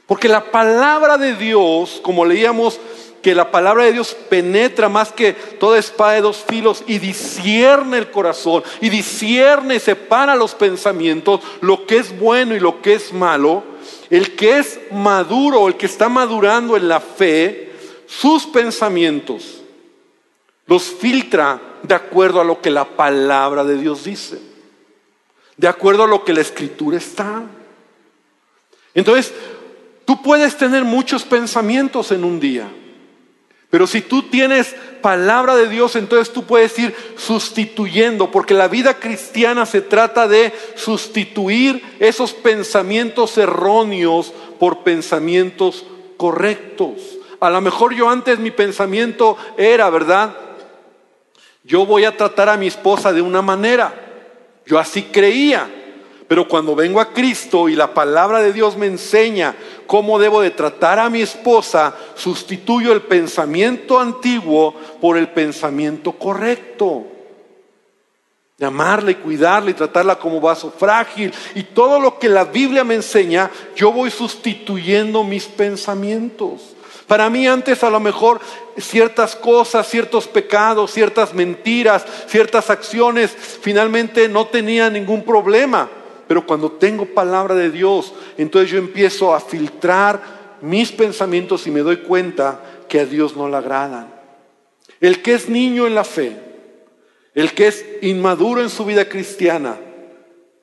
Porque 0.07 0.29
la 0.29 0.51
palabra 0.51 1.19
de 1.19 1.35
Dios, 1.35 2.01
como 2.03 2.25
leíamos, 2.25 2.81
que 3.25 3.35
la 3.35 3.51
palabra 3.51 3.85
de 3.85 3.95
Dios 3.95 4.15
penetra 4.29 4.91
más 4.91 5.11
que 5.11 5.33
toda 5.33 5.79
espada 5.79 6.13
de 6.13 6.21
dos 6.21 6.45
filos 6.47 6.85
y 6.87 6.99
discierne 6.99 7.97
el 7.97 8.11
corazón 8.11 8.63
y 8.83 8.91
discierne, 8.91 9.81
separa 9.81 10.37
los 10.37 10.55
pensamientos, 10.55 11.41
lo 11.63 11.87
que 11.87 11.97
es 11.97 12.17
bueno 12.19 12.55
y 12.55 12.61
lo 12.61 12.83
que 12.83 12.93
es 12.93 13.15
malo. 13.15 13.65
El 14.11 14.37
que 14.37 14.59
es 14.59 14.79
maduro, 14.91 15.67
el 15.69 15.77
que 15.77 15.87
está 15.87 16.11
madurando 16.11 16.77
en 16.77 16.87
la 16.87 17.01
fe, 17.01 17.73
sus 18.07 18.45
pensamientos 18.47 19.63
los 20.67 20.83
filtra 20.83 21.61
de 21.83 21.95
acuerdo 21.95 22.43
a 22.43 22.45
lo 22.45 22.61
que 22.61 22.71
la 22.71 22.85
palabra 22.85 23.65
de 23.65 23.79
Dios 23.79 24.05
dice, 24.05 24.39
de 25.57 25.69
acuerdo 25.69 26.05
a 26.05 26.09
lo 26.09 26.25
que 26.25 26.35
la 26.35 26.43
escritura 26.43 26.99
está. 26.99 27.43
Entonces, 28.95 29.33
tú 30.05 30.23
puedes 30.23 30.57
tener 30.59 30.85
muchos 30.85 31.25
pensamientos 31.25 32.13
en 32.13 32.25
un 32.25 32.39
día, 32.39 32.71
pero 33.75 33.89
si 33.89 34.03
tú 34.03 34.23
tienes 34.23 34.73
palabra 35.03 35.57
de 35.57 35.69
Dios, 35.69 35.97
entonces 35.97 36.33
tú 36.33 36.45
puedes 36.45 36.79
ir 36.79 36.95
sustituyendo, 37.17 38.31
porque 38.31 38.55
la 38.55 38.69
vida 38.69 39.01
cristiana 39.01 39.67
se 39.67 39.81
trata 39.81 40.29
de 40.29 40.53
sustituir 40.77 41.83
esos 41.99 42.35
pensamientos 42.35 43.37
erróneos 43.37 44.33
por 44.61 44.85
pensamientos 44.85 45.85
correctos. 46.17 47.01
A 47.41 47.51
lo 47.51 47.61
mejor 47.61 47.97
yo 47.97 48.09
antes 48.09 48.39
mi 48.39 48.53
pensamiento 48.53 49.37
era, 49.59 49.91
¿verdad? 49.91 50.37
yo 51.65 51.85
voy 51.85 52.05
a 52.05 52.17
tratar 52.17 52.49
a 52.49 52.57
mi 52.57 52.69
esposa 52.69 53.13
de 53.13 53.23
una 53.23 53.43
manera. 53.43 53.93
Yo 54.67 54.79
así 54.79 55.03
creía. 55.03 55.69
Pero 56.29 56.49
cuando 56.49 56.75
vengo 56.75 57.01
a 57.01 57.13
Cristo 57.13 57.69
y 57.69 57.77
la 57.77 57.93
palabra 57.93 58.41
de 58.41 58.53
Dios 58.53 58.77
me 58.77 58.87
enseña 58.87 59.55
cómo 59.87 60.19
debo 60.19 60.41
de 60.41 60.51
tratar 60.51 60.99
a 60.99 61.11
mi 61.11 61.21
esposa, 61.21 61.95
sustituyo 62.15 62.93
el 62.93 63.03
pensamiento 63.03 64.01
antiguo 64.01 64.75
por 65.01 65.19
el 65.19 65.29
pensamiento 65.29 66.13
correcto. 66.13 67.05
De 68.57 68.65
amarla 68.65 69.11
y 69.11 69.17
cuidarla 69.17 69.71
y 69.71 69.75
tratarla 69.75 70.19
como 70.19 70.41
vaso 70.41 70.73
frágil. 70.77 71.33
Y 71.55 71.65
todo 71.65 72.01
lo 72.01 72.19
que 72.19 72.29
la 72.29 72.45
Biblia 72.45 72.85
me 72.85 72.95
enseña, 72.95 73.51
yo 73.77 73.93
voy 73.93 74.11
sustituyendo 74.11 75.25
mis 75.25 75.45
pensamientos. 75.45 76.75
Para 77.07 77.29
mí 77.29 77.47
antes 77.47 77.85
a 77.85 77.91
lo 77.91 78.01
mejor 78.01 78.41
ciertas 78.79 79.37
cosas, 79.37 79.87
ciertos 79.91 80.27
pecados, 80.27 80.91
ciertas 80.93 81.35
mentiras, 81.35 82.07
ciertas 82.29 82.71
acciones, 82.71 83.31
finalmente 83.61 84.27
no 84.29 84.47
tenía 84.47 84.89
ningún 84.89 85.23
problema. 85.23 85.91
Pero 86.27 86.47
cuando 86.47 86.73
tengo 86.73 87.07
palabra 87.07 87.55
de 87.55 87.71
Dios, 87.71 88.13
entonces 88.39 88.71
yo 88.71 88.79
empiezo 88.79 89.35
a 89.35 89.41
filtrar 89.41 90.21
mis 90.61 90.93
pensamientos 90.93 91.67
y 91.67 91.71
me 91.71 91.81
doy 91.81 91.99
cuenta 91.99 92.61
que 92.89 93.01
a 93.01 93.07
Dios 93.07 93.37
no 93.37 93.49
le 93.49 93.57
agradan. 93.57 94.13
El 95.01 95.21
que 95.23 95.35
es 95.35 95.49
niño 95.49 95.87
en 95.87 95.95
la 95.95 96.05
fe, 96.05 96.37
el 97.35 97.53
que 97.53 97.67
es 97.67 97.85
inmaduro 98.01 98.63
en 98.63 98.71
su 98.71 98.85
vida 98.85 99.09
cristiana, 99.09 99.77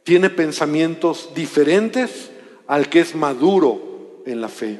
tiene 0.04 0.30
pensamientos 0.30 1.30
diferentes 1.36 2.32
al 2.68 2.90
que 2.90 3.02
es 3.02 3.14
maduro 3.14 4.24
en 4.26 4.42
la 4.42 4.50
fe. 4.50 4.80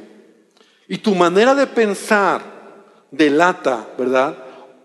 Y 0.88 0.98
tu 0.98 1.14
manera 1.14 1.54
de 1.54 1.66
pensar 1.66 2.42
delata, 3.10 3.88
¿verdad? 3.96 4.36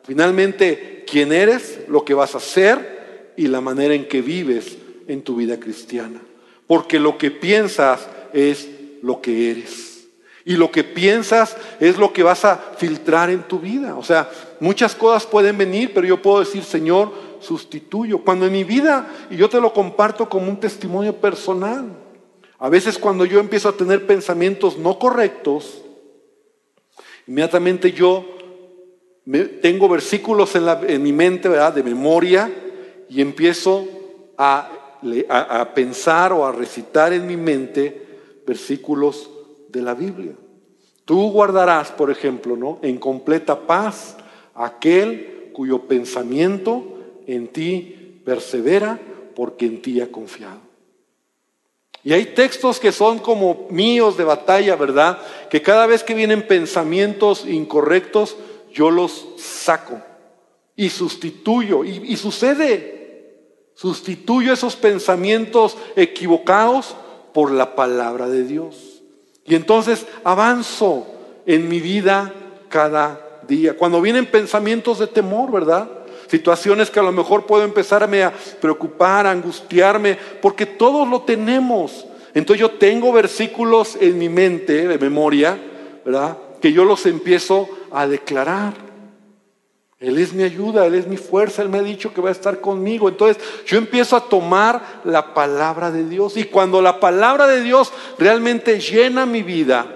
Finalmente, 0.04 1.04
quién 1.10 1.32
eres, 1.32 1.80
lo 1.88 2.06
que 2.06 2.14
vas 2.14 2.36
a 2.36 2.40
hacer 2.40 3.34
y 3.36 3.48
la 3.48 3.62
manera 3.62 3.94
en 3.94 4.08
que 4.08 4.22
vives 4.22 4.78
en 5.08 5.22
tu 5.22 5.36
vida 5.36 5.60
cristiana. 5.60 6.22
Porque 6.68 7.00
lo 7.00 7.18
que 7.18 7.32
piensas 7.32 8.08
es 8.34 8.68
lo 9.02 9.22
que 9.22 9.52
eres. 9.52 10.08
Y 10.46 10.56
lo 10.56 10.72
que 10.72 10.84
piensas 10.84 11.58
es 11.80 11.98
lo 11.98 12.14
que 12.14 12.24
vas 12.24 12.46
a 12.46 12.56
filtrar 12.78 13.30
en 13.30 13.44
tu 13.44 13.60
vida. 13.60 13.98
O 13.98 14.04
sea, 14.04 14.30
muchas 14.60 14.96
cosas 14.96 15.26
pueden 15.26 15.58
venir, 15.58 15.92
pero 15.94 16.08
yo 16.08 16.22
puedo 16.22 16.40
decir, 16.40 16.64
Señor, 16.64 17.12
sustituyo. 17.42 18.20
Cuando 18.20 18.46
en 18.46 18.54
mi 18.54 18.64
vida, 18.64 19.08
y 19.30 19.36
yo 19.36 19.50
te 19.50 19.60
lo 19.60 19.74
comparto 19.74 20.30
como 20.30 20.50
un 20.50 20.60
testimonio 20.60 21.16
personal, 21.18 21.90
a 22.60 22.70
veces 22.70 22.98
cuando 22.98 23.26
yo 23.26 23.40
empiezo 23.40 23.70
a 23.70 23.74
tener 23.78 24.08
pensamientos 24.08 24.78
no 24.78 24.98
correctos, 24.98 25.82
inmediatamente 27.28 27.92
yo 27.92 28.26
tengo 29.62 29.90
versículos 29.90 30.56
en, 30.56 30.66
la, 30.66 30.82
en 30.88 31.04
mi 31.04 31.12
mente, 31.12 31.50
¿verdad? 31.50 31.74
De 31.74 31.84
memoria, 31.84 32.50
y 33.10 33.22
empiezo 33.22 33.86
a 34.38 34.70
a, 35.30 35.74
pensar 35.74 36.34
o 36.34 36.46
a 36.46 36.52
recitar 36.52 37.14
en 37.14 37.28
mi 37.28 37.38
mente 37.38 38.08
versículos 38.46 39.30
de 39.70 39.82
la 39.82 39.94
Biblia. 39.94 40.34
Tú 41.06 41.32
guardarás, 41.32 41.92
por 41.92 42.12
ejemplo, 42.12 42.56
¿no? 42.56 42.80
en 42.82 42.98
completa 42.98 43.68
paz 43.68 44.18
aquel 44.54 45.52
cuyo 45.54 45.84
pensamiento 45.84 46.84
en 47.26 47.48
ti 47.48 48.22
persevera 48.26 49.00
porque 49.36 49.66
en 49.66 49.82
ti 49.82 50.02
ha 50.02 50.12
confiado. 50.12 50.60
Y 52.04 52.14
hay 52.14 52.28
textos 52.28 52.80
que 52.80 52.92
son 52.92 53.20
como 53.20 53.68
míos 53.70 54.18
de 54.18 54.24
batalla, 54.24 54.76
¿verdad? 54.76 55.20
Que 55.50 55.62
cada 55.62 55.88
vez 55.88 56.04
que 56.04 56.14
vienen 56.14 56.48
pensamientos 56.48 57.46
incorrectos, 57.46 58.38
yo 58.74 58.92
los 58.92 59.28
saco 59.38 60.02
y 60.76 60.90
sustituyo. 60.90 61.84
Y, 61.84 62.02
y 62.08 62.16
sucede, 62.16 62.97
Sustituyo 63.78 64.52
esos 64.52 64.76
pensamientos 64.76 65.78
equivocados 65.96 66.96
por 67.32 67.52
la 67.52 67.76
palabra 67.76 68.28
de 68.28 68.44
Dios. 68.44 69.04
Y 69.46 69.54
entonces 69.54 70.08
avanzo 70.24 71.06
en 71.46 71.70
mi 71.70 71.80
vida 71.80 72.34
cada 72.70 73.40
día. 73.48 73.78
Cuando 73.78 74.02
vienen 74.02 74.26
pensamientos 74.26 74.98
de 74.98 75.06
temor, 75.06 75.52
¿verdad? 75.52 75.88
Situaciones 76.26 76.90
que 76.90 77.00
a 77.00 77.04
lo 77.04 77.12
mejor 77.12 77.46
puedo 77.46 77.64
empezarme 77.64 78.24
a 78.24 78.34
preocupar, 78.60 79.28
a 79.28 79.32
angustiarme, 79.32 80.18
porque 80.42 80.66
todos 80.66 81.08
lo 81.08 81.22
tenemos. 81.22 82.08
Entonces 82.34 82.60
yo 82.60 82.72
tengo 82.72 83.14
versículos 83.14 83.96
en 84.02 84.18
mi 84.18 84.28
mente, 84.28 84.88
de 84.88 84.98
memoria, 84.98 85.56
¿verdad? 86.04 86.36
Que 86.60 86.74
yo 86.74 86.84
los 86.84 87.06
empiezo 87.06 87.70
a 87.92 88.08
declarar. 88.08 88.87
Él 90.00 90.20
es 90.20 90.34
mi 90.34 90.44
ayuda, 90.44 90.86
Él 90.86 90.94
es 90.94 91.08
mi 91.08 91.18
fuerza, 91.18 91.64
Él 91.64 91.70
me 91.70 91.80
ha 91.80 91.84
dicho 91.84 92.14
que 92.14 92.22
va 92.22 92.30
a 92.30 92.34
estar 92.34 92.62
conmigo. 92.62 93.10
Entonces 93.10 93.42
yo 93.66 93.78
empiezo 93.78 94.16
a 94.16 94.30
tomar 94.30 95.02
la 95.04 95.34
palabra 95.34 95.92
de 95.92 96.08
Dios 96.08 96.38
y 96.38 96.44
cuando 96.44 96.82
la 96.82 97.00
palabra 97.00 97.48
de 97.48 97.62
Dios 97.62 97.92
realmente 98.20 98.80
llena 98.80 99.26
mi 99.26 99.42
vida, 99.42 99.88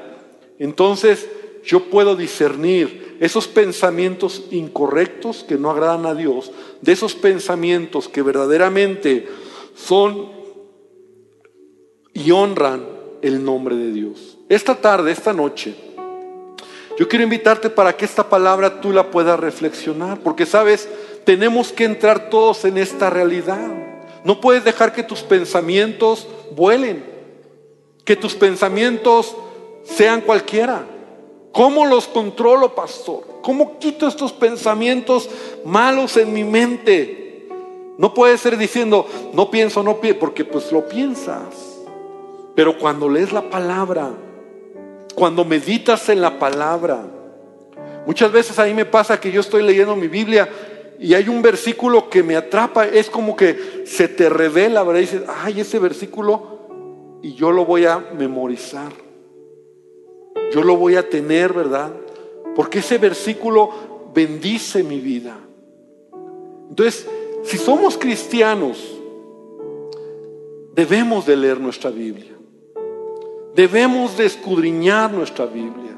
entonces 0.58 1.30
yo 1.64 1.86
puedo 1.86 2.16
discernir 2.16 3.18
esos 3.20 3.47
pensamientos 3.47 4.45
incorrectos 4.49 5.43
que 5.43 5.56
no 5.56 5.70
agradan 5.70 6.08
a 6.08 6.16
Dios, 6.16 6.52
de 6.82 6.91
esos 6.91 7.14
pensamientos 7.14 8.10
que 8.10 8.24
verdaderamente 8.24 9.28
son 9.76 10.32
y 12.14 12.32
honran 12.32 12.84
el 13.22 13.43
nombre 13.43 13.76
de 13.76 13.91
Dios. 13.91 14.39
Esta 14.49 14.82
tarde, 14.82 15.12
esta 15.12 15.34
noche, 15.34 15.76
yo 16.98 17.08
quiero 17.08 17.24
invitarte 17.24 17.70
para 17.70 17.96
que 17.96 18.06
esta 18.06 18.30
palabra 18.30 18.82
tú 18.82 18.92
la 18.92 19.10
puedas 19.10 19.39
reflexionar, 19.39 20.20
porque 20.20 20.46
sabes, 20.46 20.88
tenemos 21.24 21.72
que 21.72 21.86
entrar 21.86 22.30
todos 22.30 22.66
en 22.66 22.78
esta 22.78 23.10
realidad. 23.10 23.68
No 24.24 24.42
puedes 24.42 24.64
dejar 24.64 24.94
que 24.94 25.04
tus 25.04 25.22
pensamientos 25.22 26.28
vuelen, 26.56 27.04
que 28.06 28.16
tus 28.16 28.36
pensamientos 28.36 29.36
sean 29.84 30.22
cualquiera. 30.22 30.86
¿Cómo 31.52 31.86
los 31.86 32.08
controlo, 32.08 32.76
pastor? 32.76 33.24
¿Cómo 33.42 33.80
quito 33.80 34.08
estos 34.08 34.32
pensamientos 34.32 35.30
malos 35.66 36.16
en 36.18 36.32
mi 36.34 36.44
mente? 36.44 37.48
No 37.98 38.14
puede 38.14 38.38
ser 38.38 38.58
diciendo, 38.58 39.06
no 39.34 39.52
pienso, 39.52 39.84
no 39.84 40.00
pienso, 40.00 40.20
porque 40.20 40.46
pues 40.46 40.72
lo 40.72 40.88
piensas. 40.88 41.72
Pero 42.56 42.78
cuando 42.78 43.10
lees 43.10 43.32
la 43.32 43.50
palabra, 43.50 44.12
cuando 45.16 45.45
meditas 45.45 46.09
en 46.09 46.22
la 46.22 46.39
palabra. 46.39 47.05
Muchas 48.05 48.32
veces 48.32 48.57
a 48.59 48.66
mí 48.66 48.74
me 48.74 48.86
pasa 48.86 49.20
que 49.20 49.32
yo 49.32 49.41
estoy 49.41 49.64
leyendo 49.64 49.95
mi 49.95 50.07
Biblia 50.07 50.49
y 50.99 51.14
hay 51.14 51.30
un 51.30 51.41
versículo 51.41 52.09
que 52.09 52.22
me 52.22 52.36
atrapa, 52.36 52.88
es 52.88 53.09
como 53.09 53.36
que 53.36 53.84
se 53.86 54.07
te 54.07 54.30
revela, 54.30 54.84
¿verdad? 54.84 54.99
Y 54.99 55.05
dices, 55.05 55.24
ay, 55.28 55.62
ese 55.62 55.80
versículo, 55.80 57.20
y 57.24 57.34
yo 57.34 57.51
lo 57.51 57.66
voy 57.66 57.86
a 57.86 57.97
memorizar. 58.16 58.91
Yo 60.53 60.64
lo 60.64 60.76
voy 60.78 60.95
a 60.95 61.09
tener, 61.09 61.53
¿verdad? 61.53 61.91
Porque 62.55 62.80
ese 62.80 62.97
versículo 62.97 63.72
bendice 64.14 64.84
mi 64.84 64.99
vida. 64.99 65.38
Entonces, 66.70 67.07
si 67.43 67.57
somos 67.57 67.97
cristianos, 67.97 68.78
debemos 70.76 71.26
de 71.26 71.36
leer 71.36 71.59
nuestra 71.59 71.89
Biblia. 71.89 72.30
Debemos 73.56 74.18
de 74.18 74.26
escudriñar 74.26 75.12
nuestra 75.12 75.45
Biblia. 75.45 75.97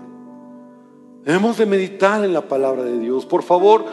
Debemos 1.24 1.58
de 1.58 1.66
meditar 1.66 2.24
en 2.24 2.34
la 2.34 2.42
palabra 2.42 2.84
de 2.84 3.00
Dios. 3.00 3.26
Por 3.26 3.44
favor, 3.44 3.86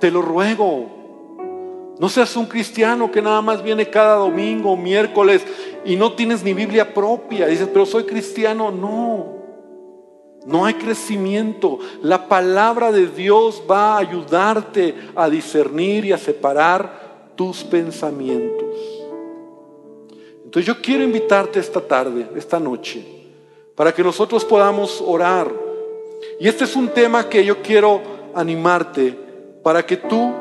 te 0.00 0.10
lo 0.10 0.22
ruego. 0.22 1.96
No 1.98 2.08
seas 2.08 2.34
un 2.36 2.46
cristiano 2.46 3.10
que 3.10 3.20
nada 3.20 3.42
más 3.42 3.62
viene 3.62 3.90
cada 3.90 4.14
domingo, 4.14 4.76
miércoles 4.76 5.44
y 5.84 5.96
no 5.96 6.12
tienes 6.12 6.42
ni 6.42 6.54
Biblia 6.54 6.94
propia. 6.94 7.46
dices, 7.46 7.68
pero 7.72 7.84
soy 7.84 8.04
cristiano. 8.04 8.70
No. 8.70 9.40
No 10.46 10.64
hay 10.64 10.74
crecimiento. 10.74 11.78
La 12.02 12.28
palabra 12.28 12.92
de 12.92 13.08
Dios 13.08 13.62
va 13.70 13.94
a 13.94 13.98
ayudarte 13.98 14.94
a 15.14 15.28
discernir 15.28 16.06
y 16.06 16.12
a 16.12 16.18
separar 16.18 17.32
tus 17.36 17.62
pensamientos. 17.64 18.89
Entonces 20.50 20.66
yo 20.66 20.82
quiero 20.82 21.04
invitarte 21.04 21.60
esta 21.60 21.80
tarde, 21.80 22.26
esta 22.34 22.58
noche, 22.58 23.06
para 23.76 23.94
que 23.94 24.02
nosotros 24.02 24.44
podamos 24.44 25.00
orar. 25.00 25.48
Y 26.40 26.48
este 26.48 26.64
es 26.64 26.74
un 26.74 26.88
tema 26.88 27.28
que 27.28 27.44
yo 27.44 27.62
quiero 27.62 28.00
animarte 28.34 29.16
para 29.62 29.86
que 29.86 29.96
tú 29.96 30.32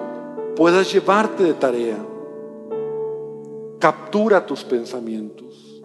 puedas 0.55 0.91
llevarte 0.91 1.43
de 1.43 1.53
tarea. 1.53 2.03
Captura 3.78 4.43
tus 4.47 4.64
pensamientos. 4.64 5.84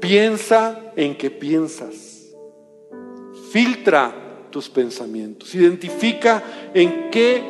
Piensa 0.00 0.92
en 0.96 1.16
qué 1.16 1.30
piensas. 1.30 2.34
Filtra 3.52 4.48
tus 4.50 4.68
pensamientos. 4.68 5.54
Identifica 5.54 6.42
en 6.74 7.12
qué 7.12 7.44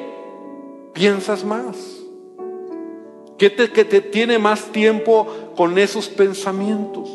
piensas 0.92 1.42
más. 1.42 2.01
¿Qué 3.42 3.50
te, 3.50 3.72
que 3.72 3.84
te 3.84 4.00
tiene 4.00 4.38
más 4.38 4.66
tiempo 4.66 5.26
con 5.56 5.76
esos 5.76 6.08
pensamientos? 6.08 7.10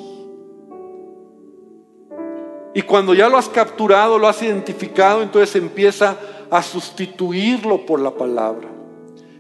Y 2.74 2.82
cuando 2.82 3.14
ya 3.14 3.30
lo 3.30 3.38
has 3.38 3.48
capturado, 3.48 4.20
lo 4.20 4.28
has 4.28 4.42
identificado, 4.44 5.22
entonces 5.22 5.56
empieza 5.56 6.18
a 6.52 6.62
sustituirlo 6.62 7.86
por 7.86 8.02
la 8.02 8.12
palabra. 8.12 8.68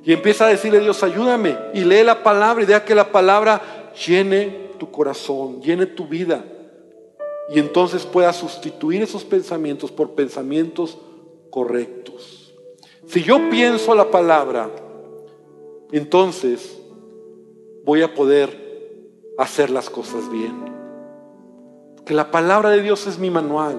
Y 0.05 0.13
empieza 0.13 0.45
a 0.45 0.47
decirle, 0.47 0.79
Dios, 0.79 1.03
ayúdame. 1.03 1.57
Y 1.73 1.83
lee 1.83 2.05
la 2.05 2.23
palabra 2.23 2.63
y 2.63 2.65
deja 2.65 2.85
que 2.85 2.95
la 2.95 3.11
palabra 3.11 3.91
llene 4.07 4.69
tu 4.79 4.89
corazón, 4.89 5.61
llene 5.61 5.87
tu 5.87 6.07
vida. 6.07 6.45
Y 7.49 7.59
entonces 7.59 8.05
puedas 8.05 8.37
sustituir 8.37 9.01
esos 9.01 9.25
pensamientos 9.25 9.91
por 9.91 10.11
pensamientos 10.11 10.97
correctos. 11.49 12.53
Si 13.07 13.23
yo 13.23 13.49
pienso 13.49 13.93
la 13.93 14.09
palabra, 14.09 14.69
entonces 15.91 16.77
voy 17.83 18.01
a 18.01 18.13
poder 18.13 18.67
hacer 19.37 19.69
las 19.69 19.89
cosas 19.89 20.29
bien. 20.29 20.55
Que 22.05 22.13
la 22.13 22.31
palabra 22.31 22.69
de 22.69 22.81
Dios 22.81 23.07
es 23.07 23.19
mi 23.19 23.29
manual. 23.29 23.77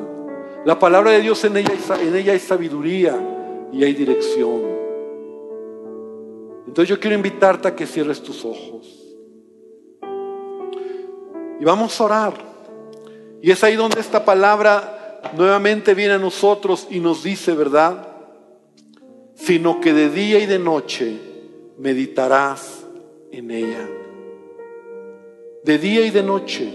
La 0.64 0.78
palabra 0.78 1.11
de 1.11 1.20
Dios 1.20 1.44
en 1.44 1.56
ella, 1.56 1.72
en 2.00 2.16
ella 2.16 2.32
hay 2.32 2.38
sabiduría 2.38 3.68
y 3.72 3.84
hay 3.84 3.94
dirección. 3.94 4.62
Entonces 6.66 6.88
yo 6.88 7.00
quiero 7.00 7.16
invitarte 7.16 7.68
a 7.68 7.76
que 7.76 7.86
cierres 7.86 8.22
tus 8.22 8.44
ojos. 8.44 8.86
Y 11.61 11.64
vamos 11.64 12.00
a 12.00 12.04
orar. 12.04 12.34
Y 13.42 13.50
es 13.50 13.62
ahí 13.64 13.76
donde 13.76 14.00
esta 14.00 14.24
palabra 14.24 15.20
nuevamente 15.36 15.94
viene 15.94 16.14
a 16.14 16.18
nosotros 16.18 16.86
y 16.90 17.00
nos 17.00 17.22
dice, 17.22 17.52
¿verdad? 17.52 18.09
Sino 19.34 19.80
que 19.80 19.92
de 19.92 20.11
día 20.11 20.38
y 20.38 20.46
de 20.46 20.59
noche 20.59 21.28
meditarás 21.79 22.85
en 23.31 23.51
ella. 23.51 23.89
De 25.64 25.79
día 25.79 26.05
y 26.05 26.11
de 26.11 26.22
noche. 26.22 26.72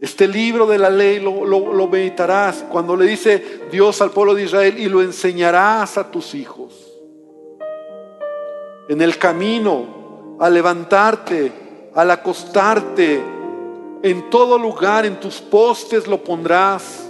Este 0.00 0.28
libro 0.28 0.66
de 0.66 0.78
la 0.78 0.90
ley 0.90 1.20
lo, 1.20 1.88
meditarás 1.88 2.64
cuando 2.70 2.96
le 2.96 3.06
dice 3.06 3.60
Dios 3.72 4.00
al 4.02 4.10
pueblo 4.10 4.34
de 4.34 4.44
Israel 4.44 4.78
y 4.78 4.88
lo 4.88 5.02
enseñarás 5.02 5.98
a 5.98 6.10
tus 6.10 6.34
hijos. 6.34 6.92
En 8.88 9.00
el 9.00 9.18
camino, 9.18 10.36
al 10.38 10.54
levantarte, 10.54 11.90
al 11.94 12.10
acostarte, 12.10 13.20
en 14.02 14.30
todo 14.30 14.58
lugar, 14.58 15.06
en 15.06 15.18
tus 15.18 15.40
postes 15.40 16.06
lo 16.06 16.22
pondrás. 16.22 17.08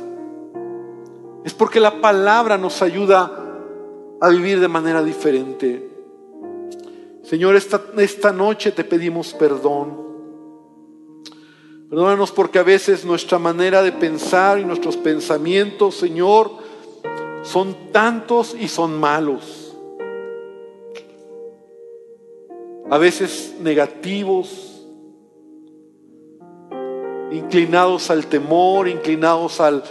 Es 1.44 1.52
porque 1.52 1.80
la 1.80 2.00
palabra 2.00 2.56
nos 2.56 2.80
ayuda 2.82 3.45
a 4.20 4.28
vivir 4.28 4.60
de 4.60 4.68
manera 4.68 5.02
diferente. 5.02 5.90
Señor, 7.22 7.56
esta, 7.56 7.82
esta 7.98 8.32
noche 8.32 8.72
te 8.72 8.84
pedimos 8.84 9.34
perdón. 9.34 10.06
Perdónanos 11.90 12.32
porque 12.32 12.58
a 12.58 12.62
veces 12.62 13.04
nuestra 13.04 13.38
manera 13.38 13.82
de 13.82 13.92
pensar 13.92 14.58
y 14.58 14.64
nuestros 14.64 14.96
pensamientos, 14.96 15.96
Señor, 15.96 16.50
son 17.42 17.92
tantos 17.92 18.56
y 18.58 18.68
son 18.68 18.98
malos. 18.98 19.76
A 22.90 22.98
veces 22.98 23.54
negativos, 23.60 24.84
inclinados 27.32 28.10
al 28.10 28.26
temor, 28.26 28.88
inclinados 28.88 29.60
al, 29.60 29.82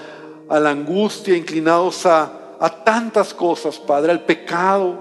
a 0.50 0.60
la 0.60 0.72
angustia, 0.72 1.36
inclinados 1.36 2.06
a, 2.06 2.45
a 2.60 2.84
tantas 2.84 3.34
cosas, 3.34 3.80
Padre, 3.80 4.12
al 4.12 4.24
pecado, 4.24 4.98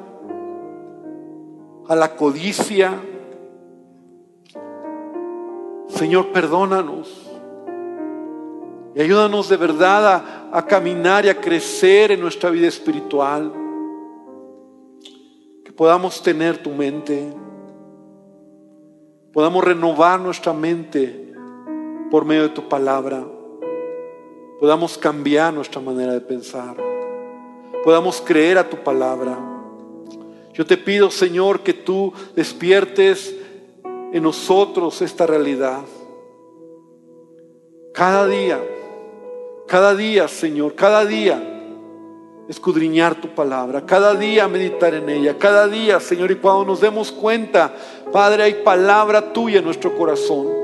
a 1.89 1.95
la 1.95 2.17
codicia. 2.17 3.01
Señor, 5.89 6.33
perdónanos. 6.33 7.31
Y 8.95 9.01
ayúdanos 9.01 9.49
de 9.49 9.57
verdad 9.57 10.07
a, 10.07 10.49
a, 10.53 10.67
caminar 10.67 11.25
y 11.25 11.29
a 11.29 11.41
crecer 11.41 12.13
en 12.13 12.21
nuestra 12.21 12.51
vida 12.51 12.69
espiritual. 12.69 13.53
Que 15.65 15.73
podamos 15.73 16.23
tener 16.23 16.59
tu 16.59 16.71
mente. 16.71 17.33
Podamos 19.33 19.65
renovar 19.65 20.21
nuestra 20.21 20.53
mente 20.53 21.33
por 22.11 22.25
medio 22.25 22.45
de 22.45 22.49
tu 22.51 22.69
palabra 22.69 23.25
podamos 24.65 24.97
cambiar 24.97 25.53
nuestra 25.53 25.79
manera 25.81 26.15
de 26.15 26.23
pensar, 26.23 26.75
podamos 27.85 28.23
creer 28.23 28.57
a 28.57 28.69
tu 28.69 28.79
palabra. 28.79 29.39
Yo 30.55 30.65
te 30.65 30.77
pido, 30.79 31.11
Señor, 31.11 31.61
que 31.61 31.75
tú 31.75 32.13
despiertes 32.35 33.35
en 34.13 34.23
nosotros 34.23 35.03
esta 35.03 35.27
realidad. 35.27 35.83
Cada 37.93 38.27
día, 38.27 38.61
cada 39.69 39.95
día, 39.95 40.29
Señor, 40.29 40.75
cada 40.75 41.05
día 41.05 41.51
escudriñar 42.49 43.21
tu 43.21 43.29
palabra, 43.29 43.85
cada 43.85 44.15
día 44.15 44.49
meditar 44.49 44.95
en 44.95 45.09
ella, 45.09 45.37
cada 45.39 45.67
día, 45.69 46.01
Señor, 46.01 46.31
y 46.31 46.37
cuando 46.37 46.65
nos 46.65 46.81
demos 46.81 47.13
cuenta, 47.13 47.75
Padre, 48.13 48.45
hay 48.45 48.55
palabra 48.65 49.33
tuya 49.33 49.59
en 49.59 49.65
nuestro 49.65 49.97
corazón. 49.97 50.64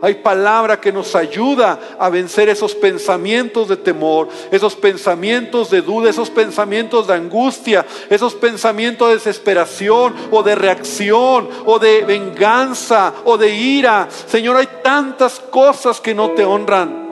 Hay 0.00 0.14
palabra 0.14 0.80
que 0.80 0.92
nos 0.92 1.16
ayuda 1.16 1.96
a 1.98 2.08
vencer 2.08 2.48
esos 2.48 2.74
pensamientos 2.74 3.66
de 3.66 3.76
temor, 3.76 4.28
esos 4.52 4.76
pensamientos 4.76 5.70
de 5.70 5.82
duda, 5.82 6.08
esos 6.08 6.30
pensamientos 6.30 7.08
de 7.08 7.14
angustia, 7.14 7.84
esos 8.08 8.34
pensamientos 8.34 9.08
de 9.08 9.14
desesperación 9.14 10.14
o 10.30 10.44
de 10.44 10.54
reacción 10.54 11.48
o 11.66 11.80
de 11.80 12.04
venganza 12.04 13.12
o 13.24 13.36
de 13.36 13.52
ira. 13.52 14.08
Señor, 14.26 14.56
hay 14.56 14.68
tantas 14.84 15.40
cosas 15.40 16.00
que 16.00 16.14
no 16.14 16.30
te 16.30 16.44
honran. 16.44 17.08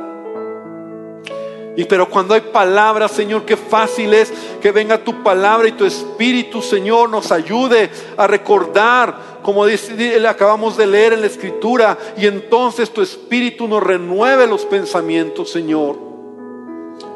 Y 1.76 1.84
pero 1.84 2.08
cuando 2.08 2.32
hay 2.32 2.40
palabra, 2.40 3.06
Señor, 3.06 3.44
qué 3.44 3.56
fácil 3.56 4.14
es 4.14 4.32
que 4.62 4.72
venga 4.72 5.04
tu 5.04 5.22
palabra 5.22 5.68
y 5.68 5.72
tu 5.72 5.84
espíritu, 5.84 6.62
Señor, 6.62 7.10
nos 7.10 7.30
ayude 7.30 7.90
a 8.16 8.26
recordar, 8.26 9.35
como 9.46 9.64
dice, 9.64 10.26
acabamos 10.26 10.76
de 10.76 10.88
leer 10.88 11.12
en 11.12 11.20
la 11.20 11.28
escritura, 11.28 11.96
y 12.16 12.26
entonces 12.26 12.92
tu 12.92 13.00
espíritu 13.00 13.68
nos 13.68 13.80
renueve 13.80 14.44
los 14.48 14.64
pensamientos, 14.64 15.52
Señor, 15.52 15.96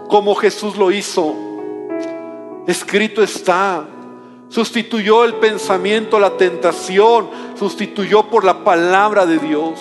como 0.07 0.37
Jesús 0.37 0.77
lo 0.77 0.93
hizo. 0.93 1.35
Escrito 2.69 3.21
está, 3.21 3.85
sustituyó 4.49 5.25
el 5.25 5.35
pensamiento, 5.35 6.21
la 6.21 6.37
tentación, 6.37 7.31
sustituyó 7.59 8.31
por 8.31 8.45
la 8.45 8.63
palabra 8.63 9.27
de 9.27 9.39
Dios. 9.39 9.81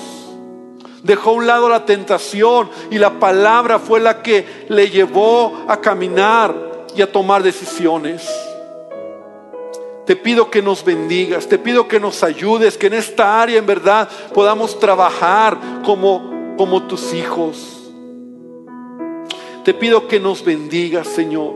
Dejó 1.03 1.29
a 1.29 1.33
un 1.33 1.45
lado 1.45 1.69
la 1.69 1.85
tentación 1.85 2.71
y 2.89 2.97
la 2.97 3.19
palabra 3.19 3.77
fue 3.77 3.99
la 3.99 4.23
que 4.23 4.65
le 4.69 4.89
llevó 4.89 5.65
a 5.67 5.79
caminar 5.81 6.87
y 6.95 7.03
a 7.03 7.11
tomar 7.11 7.43
decisiones. 7.43 8.27
Te 10.09 10.15
pido 10.15 10.49
que 10.49 10.63
nos 10.63 10.83
bendigas, 10.83 11.47
te 11.47 11.59
pido 11.59 11.87
que 11.87 11.99
nos 11.99 12.23
ayudes, 12.23 12.79
que 12.79 12.87
en 12.87 12.95
esta 12.95 13.39
área 13.43 13.59
en 13.59 13.67
verdad 13.67 14.09
podamos 14.33 14.79
trabajar 14.79 15.83
como, 15.85 16.55
como 16.57 16.87
tus 16.87 17.13
hijos. 17.13 17.91
Te 19.63 19.71
pido 19.75 20.07
que 20.07 20.19
nos 20.19 20.43
bendigas, 20.43 21.07
Señor, 21.09 21.53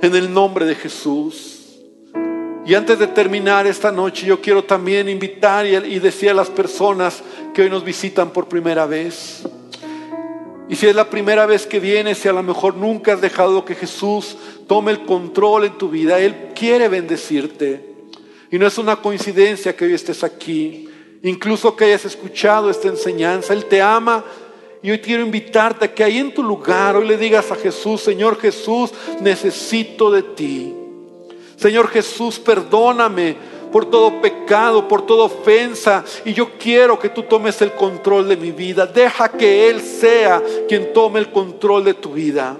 en 0.00 0.14
el 0.14 0.32
nombre 0.32 0.64
de 0.66 0.76
Jesús. 0.76 1.80
Y 2.64 2.76
antes 2.76 3.00
de 3.00 3.08
terminar 3.08 3.66
esta 3.66 3.90
noche, 3.90 4.24
yo 4.24 4.40
quiero 4.40 4.62
también 4.62 5.08
invitar 5.08 5.66
y 5.66 5.98
decir 5.98 6.30
a 6.30 6.34
las 6.34 6.48
personas 6.48 7.24
que 7.52 7.62
hoy 7.62 7.70
nos 7.70 7.82
visitan 7.82 8.30
por 8.30 8.46
primera 8.46 8.86
vez. 8.86 9.42
Y 10.70 10.76
si 10.76 10.86
es 10.86 10.94
la 10.94 11.10
primera 11.10 11.46
vez 11.46 11.66
que 11.66 11.80
vienes 11.80 12.18
si 12.18 12.28
a 12.28 12.32
lo 12.32 12.44
mejor 12.44 12.76
nunca 12.76 13.14
has 13.14 13.20
dejado 13.20 13.64
que 13.64 13.74
Jesús 13.74 14.36
tome 14.68 14.92
el 14.92 15.04
control 15.04 15.64
en 15.64 15.76
tu 15.76 15.88
vida, 15.88 16.20
Él 16.20 16.52
quiere 16.54 16.86
bendecirte. 16.86 17.84
Y 18.52 18.56
no 18.56 18.68
es 18.68 18.78
una 18.78 18.94
coincidencia 18.94 19.74
que 19.74 19.86
hoy 19.86 19.94
estés 19.94 20.22
aquí, 20.22 20.88
incluso 21.24 21.74
que 21.74 21.86
hayas 21.86 22.04
escuchado 22.04 22.70
esta 22.70 22.86
enseñanza. 22.86 23.52
Él 23.52 23.64
te 23.64 23.82
ama 23.82 24.24
y 24.80 24.92
hoy 24.92 25.00
quiero 25.00 25.24
invitarte 25.24 25.86
a 25.86 25.92
que 25.92 26.04
ahí 26.04 26.18
en 26.18 26.32
tu 26.32 26.44
lugar 26.44 26.94
hoy 26.94 27.08
le 27.08 27.16
digas 27.16 27.50
a 27.50 27.56
Jesús, 27.56 28.00
Señor 28.00 28.38
Jesús, 28.38 28.92
necesito 29.20 30.08
de 30.12 30.22
ti. 30.22 30.72
Señor 31.56 31.88
Jesús, 31.88 32.38
perdóname 32.38 33.36
por 33.72 33.86
todo 33.86 34.20
pecado, 34.20 34.88
por 34.88 35.02
toda 35.02 35.24
ofensa. 35.24 36.04
Y 36.24 36.32
yo 36.32 36.50
quiero 36.58 36.98
que 36.98 37.08
tú 37.08 37.22
tomes 37.22 37.60
el 37.62 37.72
control 37.72 38.28
de 38.28 38.36
mi 38.36 38.50
vida. 38.50 38.86
Deja 38.86 39.28
que 39.30 39.68
Él 39.68 39.80
sea 39.80 40.42
quien 40.68 40.92
tome 40.92 41.20
el 41.20 41.30
control 41.30 41.84
de 41.84 41.94
tu 41.94 42.12
vida. 42.12 42.56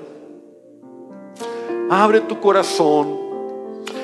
Abre 1.90 2.20
tu 2.20 2.40
corazón. 2.40 3.18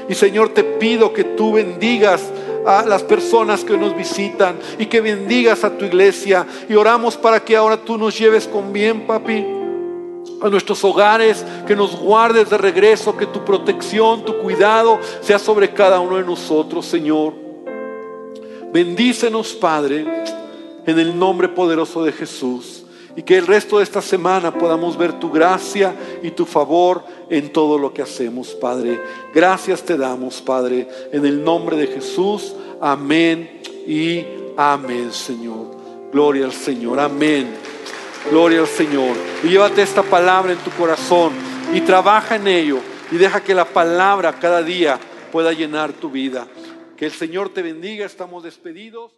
Y 0.09 0.15
Señor, 0.15 0.51
te 0.51 0.65
pido 0.65 1.13
que 1.13 1.25
tú 1.25 1.53
bendigas 1.53 2.31
a 2.65 2.85
las 2.85 3.03
personas 3.03 3.65
que 3.65 3.77
nos 3.77 3.97
visitan 3.97 4.57
y 4.79 4.87
que 4.87 5.01
bendigas 5.01 5.65
a 5.65 5.77
tu 5.77 5.85
iglesia. 5.85 6.47
Y 6.69 6.75
oramos 6.75 7.17
para 7.17 7.45
que 7.45 7.57
ahora 7.57 7.77
tú 7.77 7.97
nos 7.99 8.19
lleves 8.19 8.47
con 8.47 8.73
bien, 8.73 9.07
papi 9.07 9.57
a 10.41 10.49
nuestros 10.49 10.83
hogares, 10.85 11.45
que 11.67 11.77
nos 11.77 11.97
guardes 11.97 12.51
de 12.51 12.59
regreso, 12.59 13.17
que 13.17 13.27
tu 13.27 13.45
protección, 13.45 14.25
tu 14.25 14.39
cuidado 14.39 14.99
sea 15.21 15.39
sobre 15.39 15.73
cada 15.73 16.01
uno 16.01 16.17
de 16.17 16.25
nosotros, 16.25 16.87
Señor. 16.87 17.33
Bendícenos, 18.73 19.55
Padre, 19.55 20.07
en 20.87 20.99
el 20.99 21.19
nombre 21.19 21.49
poderoso 21.49 22.05
de 22.05 22.13
Jesús. 22.13 22.83
Y 23.17 23.23
que 23.23 23.39
el 23.39 23.47
resto 23.47 23.79
de 23.79 23.85
esta 23.85 24.03
semana 24.03 24.53
podamos 24.53 24.99
ver 24.99 25.15
tu 25.15 25.31
gracia 25.31 25.95
y 26.23 26.33
tu 26.33 26.45
favor 26.45 27.03
en 27.31 27.51
todo 27.51 27.79
lo 27.79 27.95
que 27.95 28.03
hacemos, 28.03 28.49
Padre. 28.49 29.01
Gracias 29.33 29.83
te 29.83 29.97
damos, 29.97 30.43
Padre, 30.43 30.87
en 31.13 31.25
el 31.25 31.43
nombre 31.43 31.79
de 31.79 31.87
Jesús. 31.87 32.55
Amén 32.79 33.63
y 33.87 34.23
amén, 34.59 35.11
Señor. 35.13 35.71
Gloria 36.13 36.45
al 36.45 36.53
Señor. 36.53 37.01
Amén. 37.01 37.76
Gloria 38.31 38.61
al 38.61 38.67
Señor. 38.67 39.17
Y 39.45 39.49
llévate 39.49 39.83
esta 39.83 40.03
palabra 40.03 40.53
en 40.53 40.59
tu 40.59 40.71
corazón 40.71 41.33
y 41.73 41.81
trabaja 41.81 42.37
en 42.37 42.49
ello 42.49 42.81
y 43.11 43.17
deja 43.17 43.43
que 43.43 43.55
la 43.55 43.65
palabra 43.65 44.33
cada 44.41 44.63
día 44.63 44.99
pueda 45.31 45.53
llenar 45.53 45.93
tu 45.93 46.11
vida. 46.11 46.47
Que 46.97 47.07
el 47.07 47.13
Señor 47.13 47.51
te 47.51 47.63
bendiga. 47.63 48.05
Estamos 48.05 48.43
despedidos. 48.43 49.17